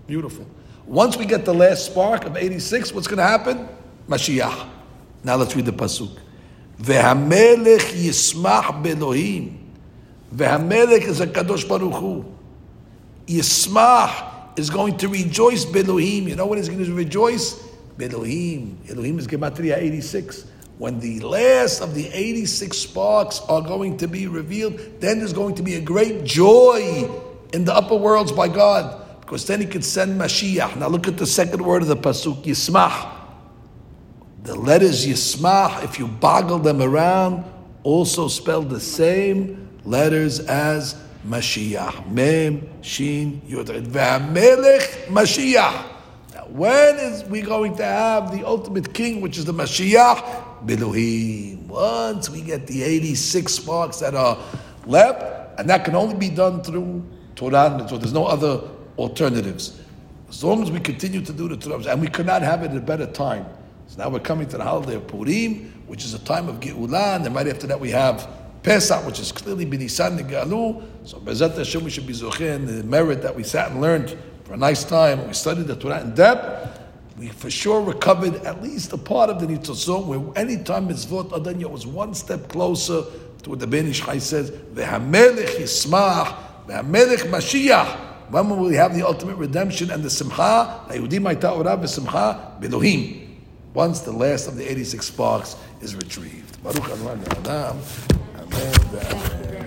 [0.09, 0.46] Beautiful.
[0.86, 3.68] Once we get the last spark of 86, what's going to happen?
[4.09, 4.66] Mashiach.
[5.22, 6.16] Now let's read the pasuk.
[6.80, 9.59] Ve'hamelech yismach belohim.
[10.34, 12.24] Ve'hamelech is a kadosh baruch hu.
[13.26, 16.26] Yismach is going to rejoice belohim.
[16.26, 17.62] You know what he's going to rejoice?
[17.98, 18.78] Belohim.
[18.88, 20.46] Elohim is gematria 86.
[20.78, 25.56] When the last of the 86 sparks are going to be revealed, then there's going
[25.56, 27.11] to be a great joy
[27.52, 28.97] in the upper worlds by God.
[29.28, 30.76] Because then he could send Mashiach.
[30.76, 33.14] Now look at the second word of the Pasuk, Yismach.
[34.44, 37.44] The letters Yismach, if you boggle them around,
[37.82, 42.10] also spell the same letters as Mashiach.
[42.10, 43.66] Mem, Shin, Yod.
[43.66, 45.84] Ve'hamelech Mashiach.
[46.34, 50.64] Now, when is we going to have the ultimate king, which is the Mashiach?
[50.64, 51.68] Belohim.
[51.68, 54.38] Once we get the 86 sparks that are
[54.86, 57.04] left, and that can only be done through
[57.36, 59.80] Torah, so there's no other alternatives.
[60.28, 62.72] As long as we continue to do the Torah, and we could not have it
[62.72, 63.46] at a better time.
[63.86, 67.16] So now we're coming to the holiday of Purim, which is a time of Geulah,
[67.16, 68.28] and then right after that we have
[68.62, 70.82] Pesach, which is clearly Benisan Galu.
[71.05, 74.53] So Bezat Hashem, we should be Zochen, the merit that we sat and learned for
[74.55, 75.26] a nice time.
[75.26, 76.80] We studied the Torah in depth.
[77.18, 81.30] We for sure recovered at least a part of the Nitzosum, where any time mitzvot
[81.30, 83.03] Adanya was one step closer
[83.42, 86.36] to what the Ben Ish Chai says, Ve'hamelech Yismach,
[86.66, 88.05] Ve'hamelech Mashiach.
[88.30, 90.84] When will we have the ultimate redemption and the Simcha?
[92.60, 93.28] Belohim
[93.74, 96.62] once the last of the 86 sparks is retrieved.
[96.62, 96.90] Baruch
[98.36, 99.57] Amen.